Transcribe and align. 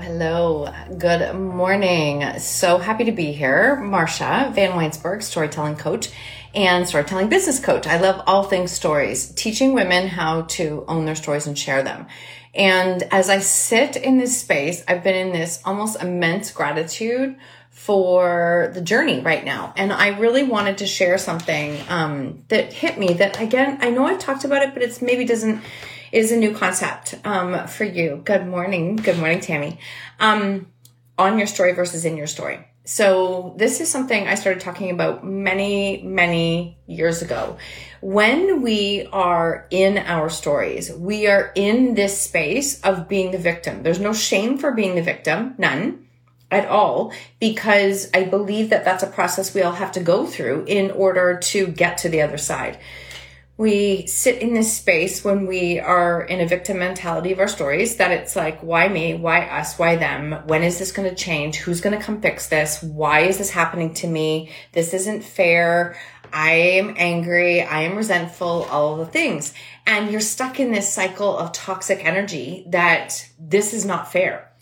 Hello. 0.00 0.72
Good 0.96 1.34
morning. 1.34 2.38
So 2.38 2.78
happy 2.78 3.04
to 3.04 3.12
be 3.12 3.32
here. 3.32 3.76
Marsha 3.82 4.54
Vanwynsberghe, 4.54 5.24
storytelling 5.24 5.74
coach 5.74 6.10
and 6.54 6.86
storytelling 6.86 7.28
business 7.28 7.58
coach. 7.58 7.86
I 7.86 7.98
love 7.98 8.22
all 8.26 8.44
things 8.44 8.70
stories, 8.70 9.32
teaching 9.32 9.74
women 9.74 10.06
how 10.06 10.42
to 10.42 10.84
own 10.86 11.04
their 11.04 11.16
stories 11.16 11.48
and 11.48 11.58
share 11.58 11.82
them. 11.82 12.06
And 12.54 13.02
as 13.10 13.28
I 13.28 13.40
sit 13.40 13.96
in 13.96 14.18
this 14.18 14.40
space, 14.40 14.84
I've 14.86 15.02
been 15.02 15.16
in 15.16 15.32
this 15.32 15.60
almost 15.64 16.00
immense 16.00 16.52
gratitude 16.52 17.36
for 17.70 18.70
the 18.74 18.80
journey 18.80 19.20
right 19.20 19.44
now. 19.44 19.74
And 19.76 19.92
I 19.92 20.18
really 20.18 20.44
wanted 20.44 20.78
to 20.78 20.86
share 20.86 21.18
something 21.18 21.76
um, 21.88 22.44
that 22.48 22.72
hit 22.72 22.98
me 22.98 23.14
that 23.14 23.40
again, 23.40 23.78
I 23.80 23.90
know 23.90 24.06
I've 24.06 24.20
talked 24.20 24.44
about 24.44 24.62
it, 24.62 24.74
but 24.74 24.82
it's 24.82 25.02
maybe 25.02 25.24
doesn't 25.24 25.60
is 26.12 26.32
a 26.32 26.36
new 26.36 26.54
concept 26.54 27.14
um, 27.24 27.66
for 27.66 27.84
you. 27.84 28.20
Good 28.24 28.46
morning. 28.46 28.96
Good 28.96 29.18
morning, 29.18 29.40
Tammy. 29.40 29.78
Um, 30.20 30.66
on 31.18 31.38
your 31.38 31.46
story 31.46 31.72
versus 31.72 32.04
in 32.04 32.16
your 32.16 32.26
story. 32.26 32.64
So 32.84 33.54
this 33.58 33.82
is 33.82 33.90
something 33.90 34.26
I 34.26 34.34
started 34.34 34.62
talking 34.62 34.90
about 34.90 35.22
many, 35.22 36.00
many 36.02 36.78
years 36.86 37.20
ago. 37.20 37.58
When 38.00 38.62
we 38.62 39.06
are 39.12 39.66
in 39.70 39.98
our 39.98 40.30
stories, 40.30 40.90
we 40.90 41.26
are 41.26 41.52
in 41.54 41.94
this 41.94 42.18
space 42.18 42.80
of 42.80 43.06
being 43.06 43.30
the 43.30 43.38
victim. 43.38 43.82
There's 43.82 44.00
no 44.00 44.14
shame 44.14 44.56
for 44.56 44.72
being 44.72 44.94
the 44.94 45.02
victim, 45.02 45.54
none 45.58 46.06
at 46.50 46.66
all, 46.66 47.12
because 47.40 48.08
I 48.14 48.24
believe 48.24 48.70
that 48.70 48.86
that's 48.86 49.02
a 49.02 49.08
process 49.08 49.54
we 49.54 49.60
all 49.60 49.72
have 49.72 49.92
to 49.92 50.00
go 50.00 50.24
through 50.24 50.64
in 50.66 50.90
order 50.90 51.36
to 51.36 51.66
get 51.66 51.98
to 51.98 52.08
the 52.08 52.22
other 52.22 52.38
side 52.38 52.78
we 53.58 54.06
sit 54.06 54.40
in 54.40 54.54
this 54.54 54.72
space 54.72 55.24
when 55.24 55.44
we 55.48 55.80
are 55.80 56.22
in 56.22 56.40
a 56.40 56.46
victim 56.46 56.78
mentality 56.78 57.32
of 57.32 57.40
our 57.40 57.48
stories 57.48 57.96
that 57.96 58.12
it's 58.12 58.36
like, 58.36 58.60
why 58.62 58.86
me? 58.86 59.14
Why 59.14 59.40
us? 59.46 59.76
Why 59.76 59.96
them? 59.96 60.46
When 60.46 60.62
is 60.62 60.78
this 60.78 60.92
going 60.92 61.10
to 61.10 61.14
change? 61.16 61.56
Who's 61.56 61.80
going 61.80 61.98
to 61.98 62.02
come 62.02 62.20
fix 62.20 62.46
this? 62.46 62.80
Why 62.80 63.22
is 63.22 63.38
this 63.38 63.50
happening 63.50 63.94
to 63.94 64.06
me? 64.06 64.52
This 64.70 64.94
isn't 64.94 65.24
fair. 65.24 65.98
I 66.32 66.52
am 66.52 66.94
angry. 66.96 67.60
I 67.60 67.82
am 67.82 67.96
resentful, 67.96 68.68
all 68.70 68.96
the 68.96 69.06
things. 69.06 69.52
And 69.88 70.08
you're 70.08 70.20
stuck 70.20 70.60
in 70.60 70.70
this 70.70 70.92
cycle 70.92 71.36
of 71.36 71.50
toxic 71.50 72.04
energy 72.04 72.64
that 72.68 73.28
this 73.40 73.74
is 73.74 73.84
not 73.84 74.12
fair. 74.12 74.52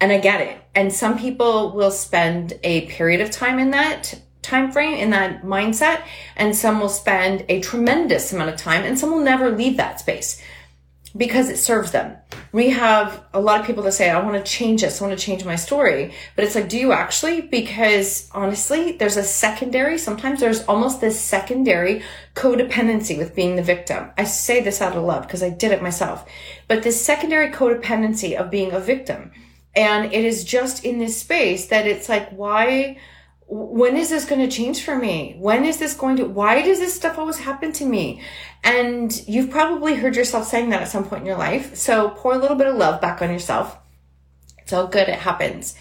And 0.00 0.12
I 0.12 0.18
get 0.20 0.40
it. 0.40 0.62
And 0.76 0.92
some 0.92 1.18
people 1.18 1.72
will 1.72 1.90
spend 1.90 2.52
a 2.62 2.86
period 2.86 3.22
of 3.22 3.32
time 3.32 3.58
in 3.58 3.72
that 3.72 4.22
time 4.42 4.72
frame 4.72 4.94
in 4.94 5.10
that 5.10 5.42
mindset 5.42 6.02
and 6.36 6.54
some 6.56 6.80
will 6.80 6.88
spend 6.88 7.44
a 7.48 7.60
tremendous 7.60 8.32
amount 8.32 8.50
of 8.50 8.56
time 8.56 8.84
and 8.84 8.98
some 8.98 9.10
will 9.10 9.20
never 9.20 9.50
leave 9.50 9.76
that 9.76 10.00
space 10.00 10.42
because 11.16 11.48
it 11.48 11.58
serves 11.58 11.90
them. 11.90 12.16
We 12.52 12.70
have 12.70 13.24
a 13.34 13.40
lot 13.40 13.60
of 13.60 13.66
people 13.66 13.82
that 13.84 13.92
say, 13.92 14.10
I 14.10 14.22
want 14.22 14.44
to 14.44 14.50
change 14.50 14.82
this. 14.82 15.00
I 15.00 15.06
want 15.06 15.18
to 15.18 15.24
change 15.24 15.44
my 15.44 15.56
story. 15.56 16.14
But 16.36 16.44
it's 16.44 16.54
like, 16.54 16.68
do 16.68 16.78
you 16.78 16.92
actually? 16.92 17.40
Because 17.42 18.28
honestly, 18.32 18.92
there's 18.92 19.16
a 19.16 19.22
secondary, 19.22 19.98
sometimes 19.98 20.40
there's 20.40 20.64
almost 20.64 21.00
this 21.00 21.20
secondary 21.20 22.02
codependency 22.34 23.18
with 23.18 23.34
being 23.34 23.56
the 23.56 23.62
victim. 23.62 24.10
I 24.16 24.24
say 24.24 24.60
this 24.60 24.80
out 24.80 24.96
of 24.96 25.04
love 25.04 25.22
because 25.22 25.42
I 25.42 25.50
did 25.50 25.72
it 25.72 25.82
myself, 25.82 26.28
but 26.68 26.82
this 26.82 27.04
secondary 27.04 27.50
codependency 27.50 28.36
of 28.36 28.50
being 28.50 28.72
a 28.72 28.80
victim. 28.80 29.32
And 29.74 30.12
it 30.12 30.24
is 30.24 30.44
just 30.44 30.84
in 30.84 30.98
this 30.98 31.20
space 31.20 31.66
that 31.68 31.86
it's 31.86 32.08
like, 32.08 32.30
why? 32.30 32.98
When 33.52 33.96
is 33.96 34.10
this 34.10 34.24
going 34.24 34.40
to 34.40 34.56
change 34.56 34.84
for 34.84 34.96
me? 34.96 35.34
When 35.40 35.64
is 35.64 35.78
this 35.78 35.94
going 35.94 36.16
to, 36.16 36.24
why 36.24 36.62
does 36.62 36.78
this 36.78 36.94
stuff 36.94 37.18
always 37.18 37.38
happen 37.38 37.72
to 37.72 37.84
me? 37.84 38.22
And 38.62 39.12
you've 39.26 39.50
probably 39.50 39.96
heard 39.96 40.14
yourself 40.14 40.46
saying 40.46 40.70
that 40.70 40.82
at 40.82 40.88
some 40.88 41.04
point 41.04 41.22
in 41.22 41.26
your 41.26 41.36
life. 41.36 41.74
So 41.74 42.10
pour 42.10 42.32
a 42.32 42.38
little 42.38 42.56
bit 42.56 42.68
of 42.68 42.76
love 42.76 43.00
back 43.00 43.20
on 43.20 43.30
yourself. 43.30 43.76
It's 44.58 44.72
all 44.72 44.86
good. 44.86 45.08
It 45.08 45.18
happens. 45.18 45.74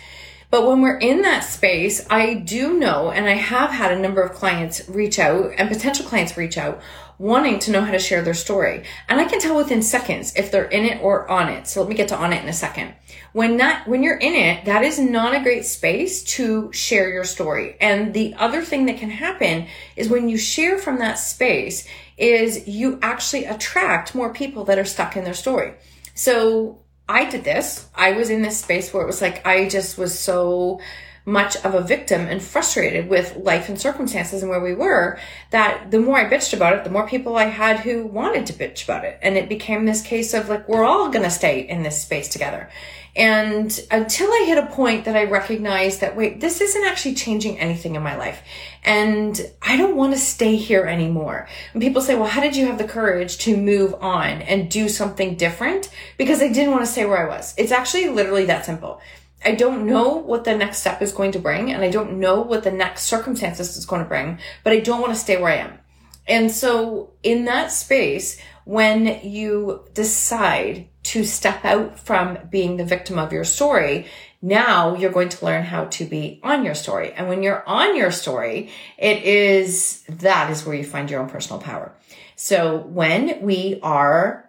But 0.49 0.67
when 0.67 0.81
we're 0.81 0.97
in 0.97 1.21
that 1.21 1.41
space, 1.41 2.07
I 2.09 2.33
do 2.33 2.79
know, 2.79 3.11
and 3.11 3.27
I 3.27 3.33
have 3.33 3.69
had 3.69 3.91
a 3.91 3.99
number 3.99 4.23
of 4.23 4.33
clients 4.33 4.89
reach 4.89 5.19
out 5.19 5.51
and 5.55 5.69
potential 5.69 6.07
clients 6.07 6.35
reach 6.37 6.57
out 6.57 6.81
wanting 7.19 7.59
to 7.59 7.71
know 7.71 7.81
how 7.81 7.91
to 7.91 7.99
share 7.99 8.21
their 8.21 8.33
story. 8.33 8.83
And 9.09 9.19
I 9.19 9.25
can 9.25 9.39
tell 9.39 9.57
within 9.57 9.83
seconds 9.83 10.33
if 10.35 10.51
they're 10.51 10.63
in 10.63 10.85
it 10.85 11.03
or 11.03 11.29
on 11.29 11.49
it. 11.49 11.67
So 11.67 11.81
let 11.81 11.89
me 11.89 11.95
get 11.95 12.07
to 12.07 12.17
on 12.17 12.31
it 12.31 12.41
in 12.41 12.49
a 12.49 12.53
second. 12.53 12.93
When 13.33 13.57
that, 13.57 13.87
when 13.87 14.01
you're 14.01 14.17
in 14.17 14.33
it, 14.33 14.65
that 14.65 14.83
is 14.83 14.97
not 14.99 15.35
a 15.35 15.43
great 15.43 15.65
space 15.65 16.23
to 16.35 16.71
share 16.71 17.09
your 17.09 17.25
story. 17.25 17.75
And 17.81 18.13
the 18.13 18.33
other 18.35 18.63
thing 18.63 18.85
that 18.85 18.97
can 18.97 19.09
happen 19.09 19.67
is 19.97 20.09
when 20.09 20.29
you 20.29 20.37
share 20.37 20.79
from 20.79 20.99
that 20.99 21.19
space 21.19 21.85
is 22.17 22.67
you 22.67 22.97
actually 23.01 23.45
attract 23.45 24.15
more 24.15 24.33
people 24.33 24.63
that 24.65 24.79
are 24.79 24.85
stuck 24.85 25.17
in 25.17 25.25
their 25.25 25.33
story. 25.33 25.73
So 26.15 26.79
I 27.09 27.29
did 27.29 27.43
this. 27.43 27.87
I 27.95 28.13
was 28.13 28.29
in 28.29 28.43
this 28.43 28.59
space 28.59 28.93
where 28.93 29.03
it 29.03 29.07
was 29.07 29.21
like, 29.21 29.45
I 29.45 29.67
just 29.67 29.97
was 29.97 30.17
so, 30.17 30.79
much 31.25 31.55
of 31.57 31.75
a 31.75 31.81
victim 31.81 32.21
and 32.21 32.41
frustrated 32.41 33.07
with 33.09 33.35
life 33.37 33.69
and 33.69 33.79
circumstances 33.79 34.41
and 34.41 34.49
where 34.49 34.61
we 34.61 34.73
were 34.73 35.19
that 35.51 35.91
the 35.91 35.99
more 35.99 36.17
I 36.17 36.29
bitched 36.29 36.53
about 36.53 36.73
it, 36.73 36.83
the 36.83 36.89
more 36.89 37.07
people 37.07 37.35
I 37.35 37.45
had 37.45 37.79
who 37.79 38.05
wanted 38.05 38.45
to 38.47 38.53
bitch 38.53 38.83
about 38.83 39.05
it. 39.05 39.19
And 39.21 39.37
it 39.37 39.49
became 39.49 39.85
this 39.85 40.01
case 40.01 40.33
of 40.33 40.49
like, 40.49 40.67
we're 40.67 40.85
all 40.85 41.09
going 41.09 41.23
to 41.23 41.29
stay 41.29 41.61
in 41.61 41.83
this 41.83 42.01
space 42.01 42.29
together. 42.29 42.69
And 43.15 43.79
until 43.91 44.29
I 44.31 44.45
hit 44.47 44.57
a 44.57 44.67
point 44.67 45.05
that 45.05 45.17
I 45.17 45.25
recognized 45.25 46.01
that, 46.01 46.15
wait, 46.15 46.39
this 46.39 46.61
isn't 46.61 46.85
actually 46.85 47.15
changing 47.15 47.59
anything 47.59 47.95
in 47.95 48.03
my 48.03 48.15
life. 48.15 48.41
And 48.83 49.39
I 49.61 49.77
don't 49.77 49.95
want 49.95 50.13
to 50.13 50.19
stay 50.19 50.55
here 50.55 50.85
anymore. 50.85 51.47
And 51.73 51.81
people 51.81 52.01
say, 52.01 52.15
well, 52.15 52.29
how 52.29 52.39
did 52.39 52.55
you 52.55 52.67
have 52.67 52.77
the 52.77 52.87
courage 52.87 53.37
to 53.39 53.57
move 53.57 53.93
on 53.95 54.41
and 54.43 54.69
do 54.69 54.87
something 54.87 55.35
different? 55.35 55.89
Because 56.17 56.41
I 56.41 56.47
didn't 56.47 56.71
want 56.71 56.85
to 56.85 56.91
stay 56.91 57.05
where 57.05 57.17
I 57.17 57.27
was. 57.27 57.53
It's 57.57 57.71
actually 57.71 58.09
literally 58.09 58.45
that 58.45 58.65
simple. 58.65 59.01
I 59.43 59.55
don't 59.55 59.85
know 59.85 60.15
what 60.15 60.43
the 60.43 60.55
next 60.55 60.79
step 60.79 61.01
is 61.01 61.13
going 61.13 61.31
to 61.31 61.39
bring, 61.39 61.71
and 61.71 61.83
I 61.83 61.89
don't 61.89 62.19
know 62.19 62.41
what 62.41 62.63
the 62.63 62.71
next 62.71 63.03
circumstances 63.03 63.77
is 63.77 63.85
going 63.85 64.03
to 64.03 64.07
bring, 64.07 64.39
but 64.63 64.73
I 64.73 64.79
don't 64.79 65.01
want 65.01 65.13
to 65.13 65.19
stay 65.19 65.41
where 65.41 65.53
I 65.53 65.57
am. 65.57 65.79
And 66.27 66.51
so, 66.51 67.13
in 67.23 67.45
that 67.45 67.71
space, 67.71 68.39
when 68.65 69.19
you 69.23 69.85
decide 69.93 70.89
to 71.03 71.23
step 71.23 71.65
out 71.65 71.97
from 71.99 72.37
being 72.51 72.77
the 72.77 72.85
victim 72.85 73.17
of 73.17 73.33
your 73.33 73.43
story, 73.43 74.05
now 74.41 74.95
you're 74.95 75.11
going 75.11 75.29
to 75.29 75.45
learn 75.45 75.63
how 75.63 75.85
to 75.85 76.05
be 76.05 76.39
on 76.43 76.63
your 76.63 76.75
story. 76.75 77.11
And 77.13 77.27
when 77.27 77.41
you're 77.41 77.67
on 77.67 77.95
your 77.95 78.11
story, 78.11 78.69
it 78.97 79.23
is 79.23 80.03
that 80.07 80.51
is 80.51 80.65
where 80.65 80.75
you 80.75 80.83
find 80.83 81.09
your 81.09 81.21
own 81.21 81.29
personal 81.29 81.59
power. 81.59 81.95
So, 82.35 82.77
when 82.77 83.41
we 83.41 83.79
are 83.81 84.48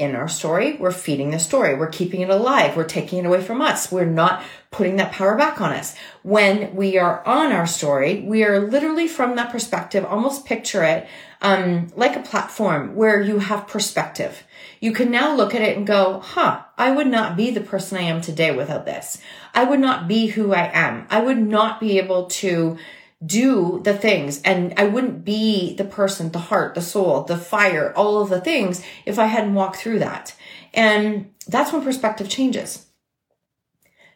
in 0.00 0.16
our 0.16 0.28
story, 0.28 0.76
we're 0.78 0.92
feeding 0.92 1.30
the 1.30 1.38
story. 1.38 1.74
We're 1.74 1.90
keeping 1.90 2.22
it 2.22 2.30
alive. 2.30 2.74
We're 2.74 2.84
taking 2.84 3.18
it 3.18 3.26
away 3.26 3.42
from 3.42 3.60
us. 3.60 3.92
We're 3.92 4.06
not 4.06 4.42
putting 4.70 4.96
that 4.96 5.12
power 5.12 5.36
back 5.36 5.60
on 5.60 5.72
us. 5.72 5.94
When 6.22 6.74
we 6.74 6.96
are 6.96 7.22
on 7.26 7.52
our 7.52 7.66
story, 7.66 8.22
we 8.22 8.42
are 8.42 8.60
literally 8.60 9.06
from 9.06 9.36
that 9.36 9.52
perspective, 9.52 10.06
almost 10.06 10.46
picture 10.46 10.82
it, 10.82 11.06
um, 11.42 11.88
like 11.96 12.16
a 12.16 12.22
platform 12.22 12.94
where 12.94 13.20
you 13.20 13.40
have 13.40 13.68
perspective. 13.68 14.42
You 14.80 14.92
can 14.92 15.10
now 15.10 15.36
look 15.36 15.54
at 15.54 15.60
it 15.60 15.76
and 15.76 15.86
go, 15.86 16.20
huh, 16.20 16.62
I 16.78 16.92
would 16.92 17.06
not 17.06 17.36
be 17.36 17.50
the 17.50 17.60
person 17.60 17.98
I 17.98 18.02
am 18.02 18.22
today 18.22 18.56
without 18.56 18.86
this. 18.86 19.20
I 19.52 19.64
would 19.64 19.80
not 19.80 20.08
be 20.08 20.28
who 20.28 20.54
I 20.54 20.70
am. 20.72 21.06
I 21.10 21.20
would 21.20 21.38
not 21.38 21.78
be 21.78 21.98
able 21.98 22.26
to 22.26 22.78
do 23.24 23.80
the 23.84 23.96
things 23.96 24.40
and 24.42 24.72
I 24.76 24.84
wouldn't 24.84 25.24
be 25.24 25.74
the 25.74 25.84
person, 25.84 26.32
the 26.32 26.38
heart, 26.38 26.74
the 26.74 26.80
soul, 26.80 27.22
the 27.22 27.36
fire, 27.36 27.92
all 27.94 28.22
of 28.22 28.30
the 28.30 28.40
things 28.40 28.82
if 29.04 29.18
I 29.18 29.26
hadn't 29.26 29.54
walked 29.54 29.76
through 29.76 29.98
that. 29.98 30.34
And 30.72 31.30
that's 31.46 31.72
when 31.72 31.82
perspective 31.82 32.28
changes. 32.28 32.86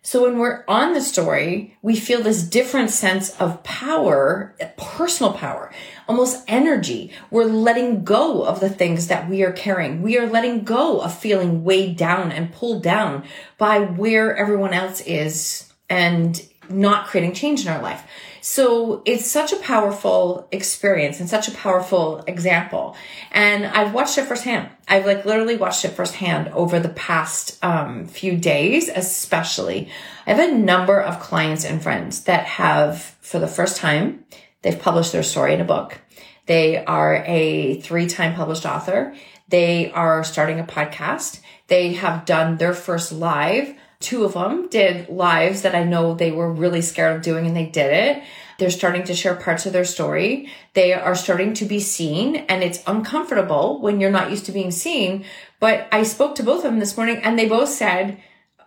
So 0.06 0.25
when 0.25 0.39
we're 0.39 0.65
on 0.69 0.93
the 0.93 1.01
story, 1.01 1.79
we 1.81 1.97
feel 1.97 2.23
this 2.23 2.43
different 2.43 2.91
sense 2.91 3.31
of 3.41 3.62
power, 3.62 4.55
personal 4.77 5.33
power, 5.33 5.73
almost 6.06 6.45
energy. 6.47 7.11
We're 7.31 7.45
letting 7.45 8.05
go 8.05 8.45
of 8.45 8.61
the 8.61 8.69
things 8.69 9.06
that 9.06 9.31
we 9.31 9.43
are 9.43 9.53
carrying. 9.53 10.03
We 10.03 10.19
are 10.19 10.29
letting 10.29 10.65
go 10.65 11.01
of 11.01 11.19
feeling 11.19 11.65
weighed 11.65 11.97
down 11.97 12.33
and 12.33 12.53
pulled 12.53 12.83
down 12.83 13.25
by 13.56 13.81
where 13.81 14.37
everyone 14.37 14.75
else 14.75 15.01
is 15.01 15.73
and 15.89 16.39
not 16.69 17.06
creating 17.06 17.33
change 17.33 17.62
in 17.62 17.73
our 17.73 17.81
life. 17.81 18.05
So 18.46 19.00
it's 19.06 19.26
such 19.26 19.55
a 19.55 19.56
powerful 19.56 20.46
experience 20.52 21.19
and 21.19 21.31
such 21.31 21.49
a 21.49 21.52
powerful 21.52 22.23
example. 22.26 22.94
And 23.32 23.64
I've 23.64 23.94
watched 23.94 24.19
it 24.19 24.26
firsthand. 24.26 24.69
I've 24.87 25.06
like 25.06 25.25
literally 25.25 25.56
watched 25.56 25.82
it 25.87 25.93
firsthand 25.93 26.49
over 26.49 26.79
the 26.79 26.91
past 26.91 27.58
um, 27.64 28.06
few 28.06 28.37
days, 28.37 28.91
especially. 28.94 29.88
I 30.26 30.35
have 30.35 30.50
a 30.50 30.55
number 30.55 31.00
of 31.00 31.20
clients 31.20 31.64
and 31.64 31.82
friends 31.82 32.25
that 32.25 32.44
have, 32.44 33.17
for 33.23 33.38
the 33.38 33.49
first 33.49 33.79
time, 33.79 34.26
they've 34.61 34.79
published 34.79 35.12
their 35.12 35.23
story 35.23 35.55
in 35.55 35.62
a 35.62 35.64
book. 35.64 35.99
They 36.44 36.85
are 36.85 37.25
a 37.26 37.81
three 37.81 38.06
time 38.06 38.35
published 38.35 38.67
author. 38.67 39.14
They 39.49 39.91
are 39.91 40.23
starting 40.23 40.61
a 40.61 40.64
podcast. 40.64 41.41
They 41.69 41.94
have 41.94 42.26
done 42.26 42.58
their 42.58 42.75
first 42.75 43.11
live 43.11 43.75
two 44.05 44.25
of 44.25 44.35
them 44.35 44.69
did 44.69 45.09
lives 45.09 45.62
that 45.62 45.75
I 45.75 45.83
know 45.83 46.15
they 46.15 46.31
were 46.31 46.53
really 46.53 46.83
scared 46.83 47.17
of 47.17 47.23
doing 47.23 47.47
and 47.47 47.56
they 47.56 47.67
did 47.67 47.93
it. 47.93 48.23
They're 48.59 48.71
starting 48.71 49.03
to 49.05 49.15
share 49.15 49.35
parts 49.35 49.67
of 49.67 49.73
their 49.73 49.85
story. 49.85 50.51
They 50.75 50.93
are 50.93 51.15
starting 51.15 51.55
to 51.55 51.65
be 51.65 51.81
seen 51.81 52.37
and 52.37 52.62
it's 52.62 52.83
uncomfortable 52.87 53.81
when 53.81 54.01
you're 54.01 54.11
not 54.11 54.31
used 54.31 54.47
to 54.47 54.53
being 54.53 54.71
seen. 54.71 55.25
But 55.59 55.89
I 55.91 56.03
spoke 56.03 56.35
to 56.37 56.43
both 56.43 56.59
of 56.59 56.71
them 56.71 56.79
this 56.79 56.97
morning 56.97 57.21
and 57.25 57.39
they 57.39 57.49
both 57.49 57.71
said, 57.71 58.23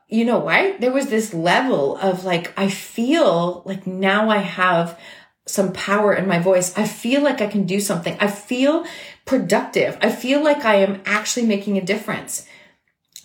you 0.10 0.26
know 0.26 0.40
what? 0.40 0.82
There 0.82 0.92
was 0.92 1.08
this 1.08 1.34
level 1.34 1.98
of 1.98 2.26
like, 2.26 2.52
I 2.58 2.70
feel 2.70 3.62
like 3.66 3.86
now 3.86 4.30
I 4.30 4.38
have 4.38 5.00
some 5.46 5.72
power 5.72 6.14
in 6.14 6.28
my 6.28 6.40
voice. 6.40 6.78
I 6.78 6.86
feel 6.86 7.22
like 7.22 7.42
I 7.42 7.48
can 7.48 7.66
do 7.66 7.80
something. 7.80 8.18
I 8.20 8.28
feel 8.28 8.86
productive. 9.26 9.98
I 10.02 10.12
feel 10.12 10.44
like 10.44 10.66
I 10.66 10.76
am 10.76 11.02
actually 11.06 11.46
making 11.46 11.78
a 11.78 11.86
difference 11.86 12.48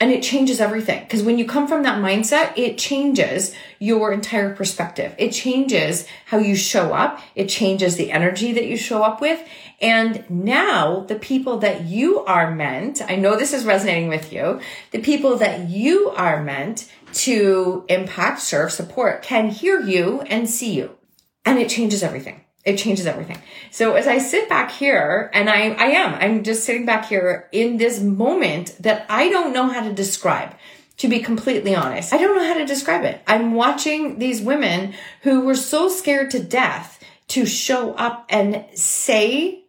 and 0.02 0.10
it 0.10 0.20
changes 0.20 0.60
everything. 0.60 1.00
Because 1.04 1.22
when 1.22 1.38
you 1.38 1.46
come 1.46 1.68
from 1.68 1.84
that 1.84 2.02
mindset, 2.02 2.58
it 2.58 2.76
changes 2.76 3.54
your 3.78 4.12
entire 4.12 4.52
perspective. 4.52 5.14
It 5.16 5.30
changes 5.30 6.08
how 6.26 6.38
you 6.38 6.56
show 6.56 6.92
up. 6.92 7.20
It 7.36 7.48
changes 7.48 7.94
the 7.94 8.10
energy 8.10 8.52
that 8.52 8.66
you 8.66 8.76
show 8.76 9.04
up 9.04 9.20
with. 9.20 9.40
And 9.80 10.28
now 10.28 11.04
the 11.06 11.14
people 11.14 11.58
that 11.58 11.84
you 11.84 12.18
are 12.24 12.52
meant, 12.52 13.00
I 13.00 13.14
know 13.14 13.36
this 13.36 13.52
is 13.52 13.64
resonating 13.64 14.08
with 14.08 14.32
you, 14.32 14.58
the 14.90 14.98
people 14.98 15.36
that 15.36 15.70
you 15.70 16.10
are 16.10 16.42
meant 16.42 16.90
to 17.12 17.84
impact, 17.88 18.40
serve, 18.40 18.72
support 18.72 19.22
can 19.22 19.50
hear 19.50 19.80
you 19.82 20.22
and 20.22 20.50
see 20.50 20.72
you. 20.72 20.98
And 21.44 21.60
it 21.60 21.68
changes 21.68 22.02
everything 22.02 22.41
it 22.64 22.76
changes 22.76 23.06
everything. 23.06 23.38
So 23.70 23.94
as 23.94 24.06
I 24.06 24.18
sit 24.18 24.48
back 24.48 24.70
here 24.70 25.30
and 25.34 25.50
I, 25.50 25.70
I 25.70 25.86
am, 25.86 26.14
I'm 26.14 26.44
just 26.44 26.64
sitting 26.64 26.86
back 26.86 27.06
here 27.06 27.48
in 27.52 27.76
this 27.76 28.00
moment 28.00 28.76
that 28.80 29.06
I 29.08 29.28
don't 29.28 29.52
know 29.52 29.68
how 29.68 29.82
to 29.82 29.92
describe. 29.92 30.54
To 30.98 31.08
be 31.08 31.18
completely 31.18 31.74
honest, 31.74 32.12
I 32.12 32.18
don't 32.18 32.36
know 32.36 32.46
how 32.46 32.58
to 32.58 32.66
describe 32.66 33.04
it. 33.04 33.20
I'm 33.26 33.54
watching 33.54 34.20
these 34.20 34.40
women 34.40 34.94
who 35.22 35.40
were 35.40 35.56
so 35.56 35.88
scared 35.88 36.30
to 36.30 36.38
death 36.40 37.02
to 37.28 37.44
show 37.44 37.94
up 37.94 38.26
and 38.28 38.64
say 38.74 39.64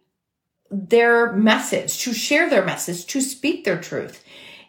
their 0.70 1.32
message, 1.32 1.98
to 2.00 2.12
share 2.12 2.48
their 2.48 2.64
message, 2.64 3.06
to 3.06 3.20
speak 3.20 3.64
their 3.64 3.80
truth. 3.80 4.22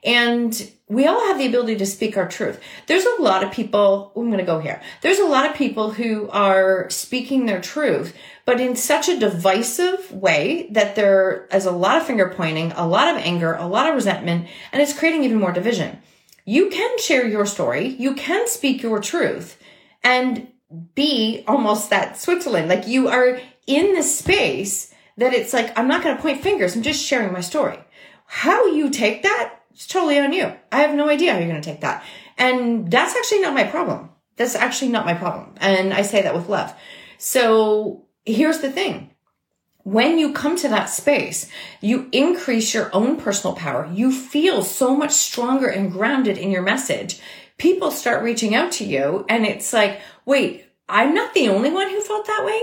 And 0.06 0.72
we 0.88 1.07
all 1.07 1.19
have 1.28 1.40
the 1.40 1.48
ability 1.48 1.78
to 1.78 1.86
speak 1.86 2.16
our 2.16 2.28
truth. 2.28 2.62
There's 2.86 3.06
a 3.06 3.22
lot 3.22 3.44
of 3.44 3.52
people, 3.52 4.12
I'm 4.16 4.28
going 4.28 4.38
to 4.38 4.46
go 4.46 4.60
here. 4.60 4.80
There's 5.02 5.18
a 5.18 5.25
lot 5.25 5.50
of 5.50 5.56
people 5.56 5.90
who 5.92 6.30
are 6.30 6.88
speaking 6.92 7.46
their 7.48 7.60
truth, 7.60 8.16
but 8.46 8.62
in 8.62 8.75
such 8.75 9.10
a 9.10 9.19
divisive 9.19 10.12
way 10.12 10.68
that 10.72 10.96
there 10.96 11.48
is 11.52 11.66
a 11.66 11.72
lot 11.72 11.98
of 11.98 12.06
finger 12.06 12.30
pointing, 12.30 12.72
a 12.74 12.88
lot 12.88 13.10
of 13.10 13.18
anger, 13.22 13.56
a 13.56 13.66
lot 13.66 13.90
of 13.90 13.96
resentment, 13.96 14.48
and 14.72 14.80
it's 14.80 14.98
creating 14.98 15.24
even 15.24 15.40
more 15.40 15.52
division. 15.52 16.00
You 16.46 16.69
can 16.69 17.00
share 17.00 17.28
your 17.28 17.48
story. 17.48 17.88
You 17.88 18.13
can 18.13 18.48
speak 18.48 18.84
your 18.84 19.00
truth 19.00 19.58
and 20.04 20.48
be 20.94 21.44
almost 21.48 21.90
that 21.90 22.19
Switzerland. 22.19 22.69
Like 22.69 22.86
you 22.86 23.08
are 23.08 23.40
in 23.66 23.96
the 23.96 24.04
space 24.04 24.94
that 25.18 25.34
it's 25.34 25.54
like, 25.54 25.75
I'm 25.75 25.88
not 25.88 26.04
going 26.04 26.16
to 26.16 26.22
point 26.22 26.42
fingers. 26.42 26.75
I'm 26.75 26.84
just 26.84 27.04
sharing 27.04 27.34
my 27.34 27.42
story. 27.42 27.80
How 28.28 28.68
you 28.68 28.92
take 28.92 29.24
that 29.24 29.62
it's 29.75 29.88
totally 29.88 30.18
on 30.19 30.31
you. 30.31 30.54
I 30.72 30.80
have 30.83 30.95
no 30.95 31.10
idea 31.10 31.33
how 31.33 31.38
you're 31.38 31.50
going 31.50 31.62
to 31.62 31.69
take 31.69 31.81
that. 31.81 32.01
And 32.38 32.89
that's 32.89 33.13
actually 33.13 33.42
not 33.42 33.54
my 33.54 33.66
problem. 33.66 34.10
That's 34.38 34.56
actually 34.56 34.92
not 34.92 35.06
my 35.06 35.13
problem. 35.13 35.54
And 35.57 35.94
I 35.94 36.01
say 36.01 36.22
that 36.22 36.33
with 36.33 36.48
love. 36.48 36.74
So 37.18 38.06
here's 38.25 38.60
the 38.60 38.72
thing. 38.72 39.12
When 39.83 40.18
you 40.18 40.31
come 40.31 40.56
to 40.57 40.69
that 40.69 40.86
space, 40.86 41.50
you 41.81 42.07
increase 42.13 42.74
your 42.74 42.89
own 42.95 43.18
personal 43.18 43.54
power. 43.54 43.89
You 43.94 44.13
feel 44.13 44.63
so 44.63 44.95
much 44.95 45.12
stronger 45.12 45.68
and 45.68 45.92
grounded 45.92 46.38
in 46.38 46.51
your 46.51 46.62
message. 46.62 47.19
People 47.57 47.92
start 47.92 48.24
reaching 48.24 48.56
out 48.56 48.72
to 48.74 48.86
you 48.86 49.25
and 49.27 49.45
it's 49.45 49.74
like, 49.74 50.00
wait, 50.25 50.66
I'm 50.88 51.13
not 51.13 51.33
the 51.33 51.50
only 51.50 51.69
one 51.69 51.89
who 51.89 52.00
felt 52.00 52.27
that 52.27 52.45
way. 52.45 52.62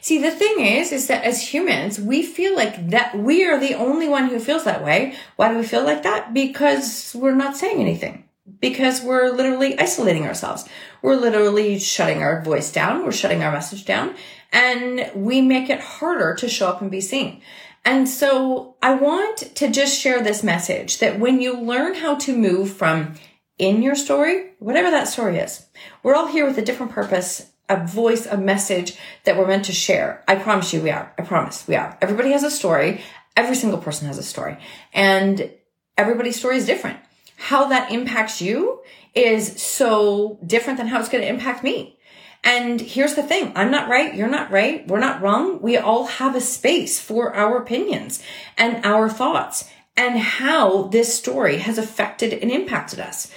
See, 0.00 0.18
the 0.18 0.30
thing 0.30 0.60
is, 0.60 0.92
is 0.92 1.08
that 1.08 1.24
as 1.24 1.52
humans, 1.52 2.00
we 2.00 2.22
feel 2.22 2.54
like 2.54 2.90
that 2.90 3.18
we 3.18 3.44
are 3.44 3.58
the 3.58 3.74
only 3.74 4.08
one 4.08 4.28
who 4.28 4.38
feels 4.38 4.64
that 4.64 4.84
way. 4.84 5.14
Why 5.36 5.50
do 5.50 5.58
we 5.58 5.64
feel 5.64 5.84
like 5.84 6.02
that? 6.04 6.32
Because 6.32 7.14
we're 7.14 7.34
not 7.34 7.56
saying 7.56 7.80
anything. 7.80 8.24
Because 8.60 9.02
we're 9.02 9.30
literally 9.30 9.78
isolating 9.78 10.24
ourselves. 10.24 10.68
We're 11.02 11.16
literally 11.16 11.78
shutting 11.78 12.22
our 12.22 12.42
voice 12.42 12.70
down. 12.70 13.04
We're 13.04 13.12
shutting 13.12 13.42
our 13.42 13.52
message 13.52 13.84
down 13.84 14.14
and 14.52 15.10
we 15.14 15.40
make 15.40 15.70
it 15.70 15.80
harder 15.80 16.34
to 16.34 16.48
show 16.48 16.68
up 16.68 16.82
and 16.82 16.90
be 16.90 17.00
seen. 17.00 17.40
And 17.84 18.08
so 18.08 18.76
I 18.82 18.94
want 18.94 19.38
to 19.56 19.68
just 19.68 19.98
share 19.98 20.22
this 20.22 20.44
message 20.44 20.98
that 20.98 21.18
when 21.18 21.40
you 21.40 21.58
learn 21.58 21.94
how 21.94 22.14
to 22.16 22.36
move 22.36 22.72
from 22.72 23.14
in 23.58 23.82
your 23.82 23.96
story, 23.96 24.52
whatever 24.58 24.90
that 24.90 25.08
story 25.08 25.38
is, 25.38 25.66
we're 26.02 26.14
all 26.14 26.28
here 26.28 26.46
with 26.46 26.58
a 26.58 26.62
different 26.62 26.92
purpose 26.92 27.51
a 27.72 27.86
voice, 27.86 28.26
a 28.26 28.36
message 28.36 28.96
that 29.24 29.36
we're 29.36 29.46
meant 29.46 29.64
to 29.64 29.72
share. 29.72 30.22
I 30.28 30.36
promise 30.36 30.72
you 30.72 30.82
we 30.82 30.90
are. 30.90 31.12
I 31.18 31.22
promise 31.22 31.66
we 31.66 31.74
are. 31.74 31.96
Everybody 32.00 32.32
has 32.32 32.42
a 32.42 32.50
story. 32.50 33.00
Every 33.36 33.56
single 33.56 33.78
person 33.80 34.06
has 34.08 34.18
a 34.18 34.22
story 34.22 34.58
and 34.92 35.50
everybody's 35.96 36.38
story 36.38 36.58
is 36.58 36.66
different. 36.66 36.98
How 37.36 37.68
that 37.68 37.90
impacts 37.90 38.42
you 38.42 38.82
is 39.14 39.60
so 39.60 40.38
different 40.46 40.78
than 40.78 40.86
how 40.88 41.00
it's 41.00 41.08
going 41.08 41.22
to 41.22 41.28
impact 41.28 41.64
me. 41.64 41.98
And 42.44 42.80
here's 42.80 43.14
the 43.14 43.22
thing. 43.22 43.52
I'm 43.54 43.70
not 43.70 43.88
right. 43.88 44.14
You're 44.14 44.28
not 44.28 44.50
right. 44.50 44.86
We're 44.86 44.98
not 44.98 45.22
wrong. 45.22 45.62
We 45.62 45.76
all 45.76 46.06
have 46.06 46.36
a 46.36 46.40
space 46.40 47.00
for 47.00 47.34
our 47.34 47.56
opinions 47.56 48.22
and 48.58 48.84
our 48.84 49.08
thoughts 49.08 49.70
and 49.96 50.18
how 50.18 50.84
this 50.84 51.16
story 51.16 51.58
has 51.58 51.78
affected 51.78 52.32
and 52.34 52.50
impacted 52.50 53.00
us. 53.00 53.32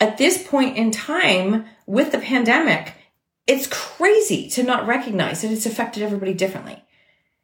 At 0.00 0.18
this 0.18 0.42
point 0.46 0.76
in 0.76 0.90
time 0.90 1.66
with 1.86 2.12
the 2.12 2.18
pandemic, 2.18 2.94
it's 3.50 3.66
crazy 3.66 4.48
to 4.50 4.62
not 4.62 4.86
recognize 4.86 5.42
that 5.42 5.50
it's 5.50 5.66
affected 5.66 6.04
everybody 6.04 6.32
differently. 6.32 6.80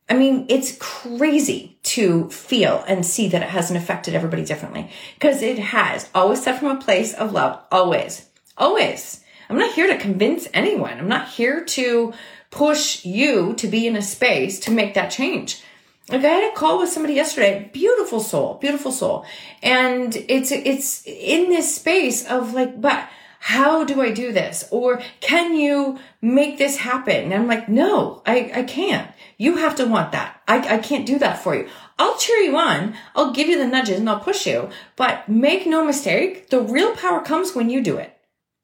I 0.08 0.14
mean, 0.14 0.46
it's 0.48 0.76
crazy 0.78 1.78
to 1.82 2.30
feel 2.30 2.84
and 2.86 3.04
see 3.04 3.26
that 3.28 3.42
it 3.42 3.48
hasn't 3.48 3.76
affected 3.76 4.14
everybody 4.14 4.44
differently 4.44 4.88
because 5.14 5.42
it 5.42 5.58
has 5.58 6.08
always 6.14 6.40
said 6.44 6.60
from 6.60 6.68
a 6.68 6.80
place 6.80 7.12
of 7.12 7.32
love. 7.32 7.60
Always, 7.72 8.28
always. 8.56 9.25
I'm 9.50 9.58
not 9.58 9.75
here 9.75 9.88
to 9.88 9.98
convince 9.98 10.46
anyone. 10.54 10.96
I'm 10.96 11.08
not 11.08 11.28
here 11.28 11.64
to 11.64 12.14
push 12.50 13.04
you 13.04 13.54
to 13.54 13.66
be 13.66 13.88
in 13.88 13.96
a 13.96 14.02
space 14.02 14.60
to 14.60 14.70
make 14.70 14.94
that 14.94 15.10
change. 15.10 15.60
Like 16.08 16.25
I 16.25 16.28
had 16.28 16.52
a 16.52 16.54
call 16.54 16.78
with 16.78 16.90
somebody 16.90 17.14
yesterday, 17.14 17.68
beautiful 17.72 18.20
soul, 18.20 18.58
beautiful 18.60 18.92
soul. 18.92 19.26
And 19.60 20.14
it's, 20.28 20.52
it's 20.52 21.04
in 21.04 21.50
this 21.50 21.75
space 21.75 22.25
of 22.26 22.54
like, 22.54 22.80
but 22.80 23.08
how 23.40 23.85
do 23.85 24.00
I 24.00 24.11
do 24.11 24.33
this? 24.33 24.69
Or 24.71 25.00
can 25.21 25.55
you 25.55 25.99
make 26.21 26.59
this 26.59 26.78
happen? 26.78 27.25
And 27.25 27.35
I'm 27.35 27.47
like, 27.47 27.69
no, 27.69 28.23
I, 28.26 28.50
I 28.55 28.62
can't. 28.62 29.11
You 29.38 29.57
have 29.57 29.76
to 29.76 29.85
want 29.85 30.12
that. 30.12 30.40
I, 30.49 30.76
I 30.76 30.78
can't 30.78 31.07
do 31.07 31.19
that 31.19 31.43
for 31.43 31.55
you. 31.55 31.69
I'll 31.99 32.16
cheer 32.19 32.38
you 32.38 32.57
on. 32.57 32.95
I'll 33.14 33.33
give 33.33 33.49
you 33.49 33.59
the 33.59 33.66
nudges 33.66 33.99
and 33.99 34.09
I'll 34.09 34.21
push 34.21 34.47
you. 34.47 34.71
But 34.97 35.28
make 35.28 35.66
no 35.66 35.85
mistake, 35.85 36.50
the 36.50 36.61
real 36.61 36.95
power 36.95 37.21
comes 37.21 37.55
when 37.55 37.71
you 37.71 37.83
do 37.83 37.97
it. 37.97 38.16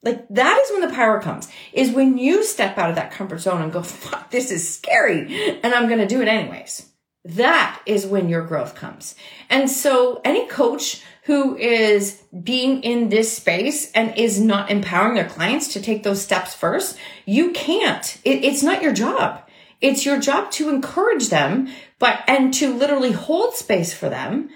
Like 0.02 0.26
that 0.31 0.59
is 0.59 0.71
when 0.73 0.81
the 0.81 0.95
power 0.95 1.21
comes, 1.21 1.49
is 1.73 1.93
when 1.93 2.19
you 2.19 2.43
step 2.43 2.76
out 2.76 2.91
of 2.91 2.97
that 2.97 3.12
comfort 3.12 3.38
zone 3.38 3.62
and 3.62 3.73
go, 3.73 3.83
fuck, 3.83 4.31
this 4.31 4.50
is 4.50 4.69
scary. 4.75 5.61
And 5.62 5.73
I'm 5.73 5.87
going 5.87 6.00
to 6.00 6.09
do 6.09 6.21
it 6.21 6.29
anyways. 6.29 6.88
That 7.25 7.81
is 7.87 8.05
when 8.05 8.29
your 8.29 8.43
growth 8.43 8.75
comes. 8.75 9.14
And 9.49 9.71
so 9.71 10.21
any 10.25 10.47
coach 10.49 11.02
who 11.25 11.57
is 11.57 12.21
being 12.43 12.83
in 12.83 13.09
this 13.11 13.37
space 13.37 13.93
and 13.93 14.17
is 14.19 14.41
not 14.41 14.71
empowering 14.71 15.14
their 15.14 15.29
clients 15.29 15.69
to 15.75 15.81
take 15.81 16.02
those 16.02 16.21
steps 16.21 16.52
first, 16.52 16.99
you 17.25 17.52
can't. 17.52 18.19
It, 18.25 18.45
it's 18.45 18.64
not 18.64 18.83
your 18.83 18.93
job. 18.93 19.49
It's 19.81 20.05
your 20.05 20.19
job 20.19 20.50
to 20.52 20.69
encourage 20.69 21.29
them, 21.29 21.69
but, 22.00 22.25
and 22.26 22.52
to 22.55 22.75
literally 22.75 23.12
hold 23.12 23.55
space 23.55 23.95
for 23.95 24.09
them. 24.09 24.50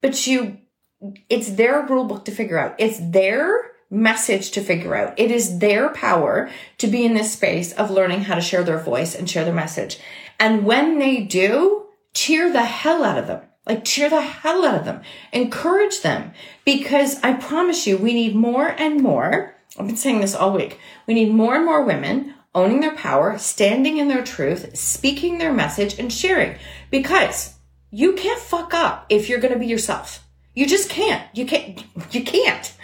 But 0.00 0.26
you, 0.26 0.58
it's 1.28 1.50
their 1.50 1.84
rule 1.84 2.04
book 2.04 2.24
to 2.26 2.32
figure 2.32 2.58
out. 2.58 2.76
It's 2.78 2.98
their 2.98 3.72
message 3.90 4.52
to 4.52 4.62
figure 4.62 4.94
out. 4.94 5.18
It 5.18 5.30
is 5.30 5.58
their 5.58 5.90
power 5.90 6.48
to 6.78 6.86
be 6.86 7.04
in 7.04 7.12
this 7.12 7.32
space 7.32 7.72
of 7.72 7.90
learning 7.90 8.22
how 8.22 8.36
to 8.36 8.40
share 8.40 8.62
their 8.62 8.78
voice 8.78 9.14
and 9.14 9.28
share 9.28 9.44
their 9.44 9.52
message. 9.52 9.98
And 10.38 10.64
when 10.64 10.98
they 10.98 11.22
do, 11.22 11.88
cheer 12.14 12.52
the 12.52 12.64
hell 12.64 13.04
out 13.04 13.18
of 13.18 13.26
them. 13.26 13.42
Like 13.66 13.84
cheer 13.84 14.08
the 14.08 14.20
hell 14.20 14.64
out 14.64 14.74
of 14.74 14.84
them. 14.84 15.02
Encourage 15.32 16.00
them 16.00 16.32
because 16.64 17.20
I 17.22 17.34
promise 17.34 17.86
you, 17.86 17.96
we 17.96 18.14
need 18.14 18.34
more 18.34 18.68
and 18.68 19.00
more. 19.02 19.54
I've 19.78 19.86
been 19.86 19.96
saying 19.96 20.20
this 20.20 20.34
all 20.34 20.52
week. 20.52 20.78
We 21.06 21.14
need 21.14 21.32
more 21.32 21.54
and 21.54 21.64
more 21.64 21.84
women 21.84 22.34
owning 22.54 22.80
their 22.80 22.94
power, 22.96 23.38
standing 23.38 23.98
in 23.98 24.08
their 24.08 24.24
truth, 24.24 24.76
speaking 24.76 25.38
their 25.38 25.52
message 25.52 25.98
and 25.98 26.12
sharing 26.12 26.56
because 26.90 27.54
you 27.90 28.14
can't 28.14 28.40
fuck 28.40 28.74
up 28.74 29.06
if 29.08 29.28
you're 29.28 29.40
going 29.40 29.54
to 29.54 29.60
be 29.60 29.66
yourself. 29.66 30.26
You 30.54 30.66
just 30.66 30.90
can't. 30.90 31.24
You 31.36 31.46
can't. 31.46 31.84
You 32.12 32.24
can't. 32.24 32.74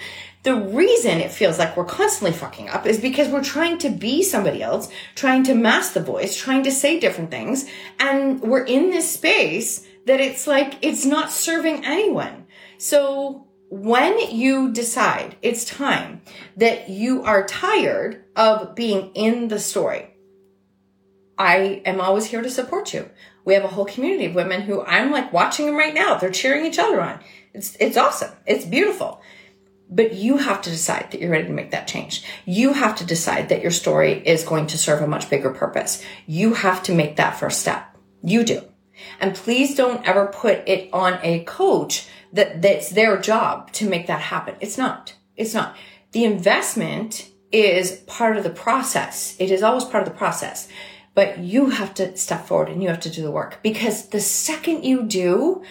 The 0.47 0.55
reason 0.55 1.19
it 1.19 1.33
feels 1.33 1.59
like 1.59 1.76
we're 1.76 1.85
constantly 1.85 2.31
fucking 2.31 2.69
up 2.69 2.87
is 2.87 3.00
because 3.00 3.26
we're 3.29 3.43
trying 3.43 3.79
to 3.79 3.91
be 3.91 4.23
somebody 4.23 4.62
else, 4.62 4.88
trying 5.17 5.43
to 5.43 5.57
mask 5.57 5.95
the 5.95 6.00
voice, 6.00 6.37
trying 6.37 6.62
to 6.62 6.71
say 6.71 7.00
different 7.00 7.33
things. 7.33 7.69
And 7.99 8.41
we're 8.41 8.62
in 8.62 8.91
this 8.91 9.11
space 9.11 9.85
that 10.07 10.21
it's 10.21 10.47
like, 10.47 10.75
it's 10.83 11.05
not 11.05 11.33
serving 11.33 11.85
anyone. 11.85 12.47
So 12.79 13.49
when 13.71 14.21
you 14.31 14.71
decide 14.71 15.35
it's 15.43 15.65
time 15.65 16.23
that 16.57 16.91
you 16.91 17.25
are 17.25 17.45
tired 17.45 18.26
of 18.37 18.76
being 18.76 19.11
in 19.15 19.49
the 19.49 19.59
story, 19.59 20.15
I 21.37 21.83
am 21.85 22.00
always 22.00 22.26
here 22.26 22.43
to 22.43 22.50
support 22.50 22.95
you. 22.95 23.11
We 23.45 23.55
have 23.55 23.65
a 23.65 23.75
whole 23.75 23.85
community 23.85 24.26
of 24.26 24.37
women 24.37 24.61
who 24.61 24.85
I'm 24.85 25.11
like 25.11 25.33
watching 25.33 25.67
them 25.67 25.75
right 25.75 25.93
now. 25.93 26.19
They're 26.19 26.31
cheering 26.31 26.67
each 26.67 26.79
other 26.79 27.00
on. 27.00 27.19
It's, 27.53 27.76
it's 27.81 27.97
awesome. 27.97 28.31
It's 28.47 28.65
beautiful. 28.65 29.21
But 29.88 30.14
you 30.14 30.38
have 30.38 30.62
to 30.62 30.71
decide 30.71 31.11
that 31.11 31.21
you're 31.21 31.31
ready 31.31 31.47
to 31.47 31.52
make 31.52 31.71
that 31.71 31.87
change. 31.87 32.25
You 32.45 32.73
have 32.73 32.97
to 32.97 33.07
decide 33.07 33.49
that 33.49 33.62
your 33.62 33.71
story 33.71 34.14
is 34.26 34.43
going 34.43 34.66
to 34.69 34.78
serve 34.78 35.00
a 35.00 35.07
much 35.07 35.31
bigger 35.31 35.50
purpose. 35.50 36.02
You 36.26 36.55
have 36.55 36.83
to 36.85 36.95
make 36.95 37.16
that 37.16 37.38
first 37.38 37.61
step. 37.61 37.97
You 38.23 38.45
do. 38.45 38.62
And 39.21 39.35
please 39.35 39.75
don't 39.75 40.07
ever 40.07 40.26
put 40.26 40.66
it 40.66 40.88
on 40.93 41.21
a 41.23 41.45
coach 41.45 42.09
that 42.33 42.62
that's 42.62 42.90
their 42.90 43.19
job 43.21 43.73
to 43.73 43.88
make 43.88 44.07
that 44.09 44.21
happen. 44.21 44.57
It's 44.61 44.78
not. 44.78 45.14
It's 45.37 45.55
not. 45.55 45.76
The 46.12 46.25
investment 46.25 47.31
is 47.52 47.93
part 48.07 48.37
of 48.37 48.45
the 48.45 48.50
process. 48.50 49.37
It 49.38 49.50
is 49.50 49.62
always 49.62 49.85
part 49.85 50.07
of 50.07 50.12
the 50.12 50.19
process. 50.19 50.69
But 51.14 51.38
you 51.38 51.71
have 51.71 51.95
to 51.95 52.16
step 52.16 52.47
forward 52.47 52.69
and 52.69 52.83
you 52.83 52.88
have 52.88 53.00
to 53.00 53.11
do 53.11 53.23
the 53.23 53.31
work 53.31 53.61
because 53.62 54.09
the 54.09 54.21
second 54.21 54.85
you 54.85 55.05
do, 55.05 55.62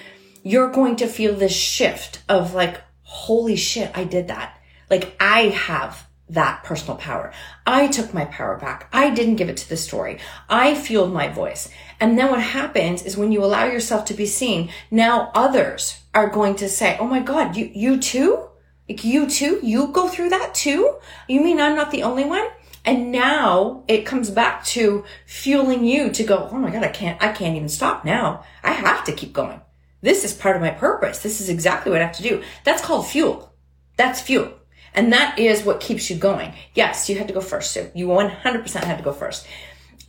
you're 0.41 0.72
going 0.72 0.95
to 0.98 1.07
feel 1.07 1.36
this 1.36 1.55
shift 1.55 2.24
of 2.29 2.53
like, 2.53 2.81
holy 3.15 3.55
shit, 3.55 3.91
I 3.95 4.03
did 4.03 4.27
that. 4.27 4.60
Like 4.89 5.15
I 5.19 5.43
have 5.43 6.05
that 6.27 6.63
personal 6.63 6.98
power. 6.98 7.31
I 7.65 7.88
took 7.88 8.13
my 8.13 8.25
power 8.25 8.57
back. 8.57 8.89
I 8.91 9.10
didn't 9.10 9.38
give 9.38 9.48
it 9.48 9.57
to 9.57 9.69
the 9.69 9.77
story. 9.77 10.19
I 10.50 10.75
fueled 10.75 11.13
my 11.13 11.29
voice. 11.29 11.69
And 12.00 12.17
then 12.17 12.29
what 12.29 12.41
happens 12.41 13.03
is 13.03 13.15
when 13.15 13.31
you 13.31 13.43
allow 13.43 13.65
yourself 13.65 14.05
to 14.05 14.13
be 14.13 14.25
seen, 14.25 14.69
now 14.91 15.31
others 15.34 16.01
are 16.13 16.29
going 16.29 16.55
to 16.55 16.67
say, 16.67 16.98
Oh 17.00 17.07
my 17.07 17.22
God, 17.22 17.55
you, 17.55 17.72
you 17.74 18.00
too? 18.00 18.50
Like 18.89 19.03
you 19.03 19.29
too? 19.29 19.60
You 19.63 19.88
go 19.88 20.10
through 20.10 20.29
that 20.29 20.53
too? 20.53 20.98
You 21.27 21.41
mean 21.41 21.60
I'm 21.60 21.75
not 21.75 21.91
the 21.91 22.03
only 22.03 22.25
one? 22.25 22.48
And 22.84 23.12
now 23.12 23.84
it 23.88 24.05
comes 24.05 24.29
back 24.29 24.63
to 24.65 25.05
fueling 25.25 25.86
you 25.86 26.12
to 26.12 26.24
go, 26.24 26.50
Oh 26.51 26.57
my 26.57 26.69
God, 26.69 26.84
I 26.84 26.89
can't, 26.89 27.22
I 27.24 27.31
can't 27.31 27.55
even 27.55 27.69
stop 27.69 28.03
now. 28.03 28.43
I 28.62 28.74
have 28.74 29.05
to 29.05 29.13
keep 29.13 29.31
going. 29.31 29.62
This 30.05 30.24
is 30.24 30.33
part 30.33 30.55
of 30.55 30.62
my 30.62 30.69
purpose. 30.69 31.24
This 31.24 31.41
is 31.41 31.50
exactly 31.50 31.91
what 31.91 32.00
I 32.00 32.05
have 32.05 32.15
to 32.17 32.24
do. 32.24 32.43
That's 32.63 32.85
called 32.85 33.07
fuel. 33.07 33.51
That's 33.97 34.21
fuel. 34.21 34.53
And 34.93 35.12
that 35.12 35.39
is 35.39 35.63
what 35.63 35.81
keeps 35.81 36.12
you 36.12 36.15
going. 36.15 36.53
Yes, 36.75 37.09
you 37.09 37.17
had 37.17 37.27
to 37.27 37.33
go 37.33 37.41
first, 37.41 37.71
Sue. 37.71 37.89
You 37.95 38.07
100% 38.07 38.83
had 38.83 38.97
to 38.97 39.03
go 39.03 39.12
first. 39.12 39.47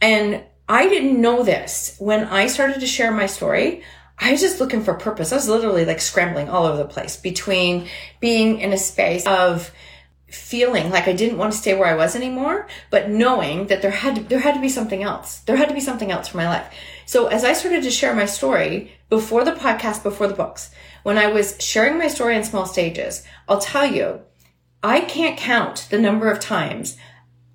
And 0.03 0.45
I 0.69 0.91
didn't 0.91 1.19
know 1.19 1.43
this 1.43 1.97
when 1.99 2.25
I 2.25 2.47
started 2.47 2.81
to 2.81 2.87
share 2.87 3.11
my 3.11 3.25
story. 3.25 3.83
I 4.19 4.33
was 4.33 4.43
just 4.43 4.61
looking 4.61 4.85
for 4.85 4.93
purpose. 4.93 5.33
I 5.33 5.37
was 5.37 5.49
literally 5.49 5.87
like 5.87 6.03
scrambling 6.03 6.51
all 6.51 6.67
over 6.67 6.77
the 6.77 6.85
place 6.85 7.17
between 7.17 7.89
being 8.21 8.61
in 8.61 8.75
a 8.75 8.79
space 8.79 9.27
of 9.27 9.71
feeling 10.29 10.91
like 10.91 11.09
I 11.09 11.15
didn't 11.15 11.39
want 11.39 11.53
to 11.53 11.59
stay 11.59 11.75
where 11.75 11.89
I 11.89 11.97
was 11.97 12.15
anymore, 12.15 12.67
but 12.91 13.09
knowing 13.09 13.69
that 13.69 13.81
there 13.81 13.91
had 13.91 14.17
to, 14.17 14.23
there 14.25 14.41
had 14.41 14.55
to 14.55 14.61
be 14.61 14.69
something 14.69 15.03
else. 15.03 15.39
There 15.41 15.57
had 15.57 15.69
to 15.69 15.75
be 15.75 15.81
something 15.81 16.11
else 16.11 16.29
for 16.29 16.37
my 16.37 16.49
life. 16.49 16.67
So 17.07 17.29
as 17.29 17.45
I 17.45 17.53
started 17.53 17.85
to 17.85 17.91
share 17.91 18.15
my 18.15 18.27
story 18.27 18.93
before 19.09 19.45
the 19.45 19.53
podcast, 19.53 20.03
before 20.03 20.27
the 20.27 20.35
books, 20.35 20.71
when 21.05 21.17
I 21.17 21.29
was 21.29 21.57
sharing 21.61 21.99
my 21.99 22.09
story 22.09 22.37
in 22.37 22.43
small 22.43 22.67
stages, 22.67 23.23
I'll 23.49 23.61
tell 23.61 23.87
you, 23.87 24.23
I 24.83 25.01
can't 25.01 25.39
count 25.39 25.87
the 25.89 25.99
number 25.99 26.29
of 26.29 26.41
times 26.41 26.97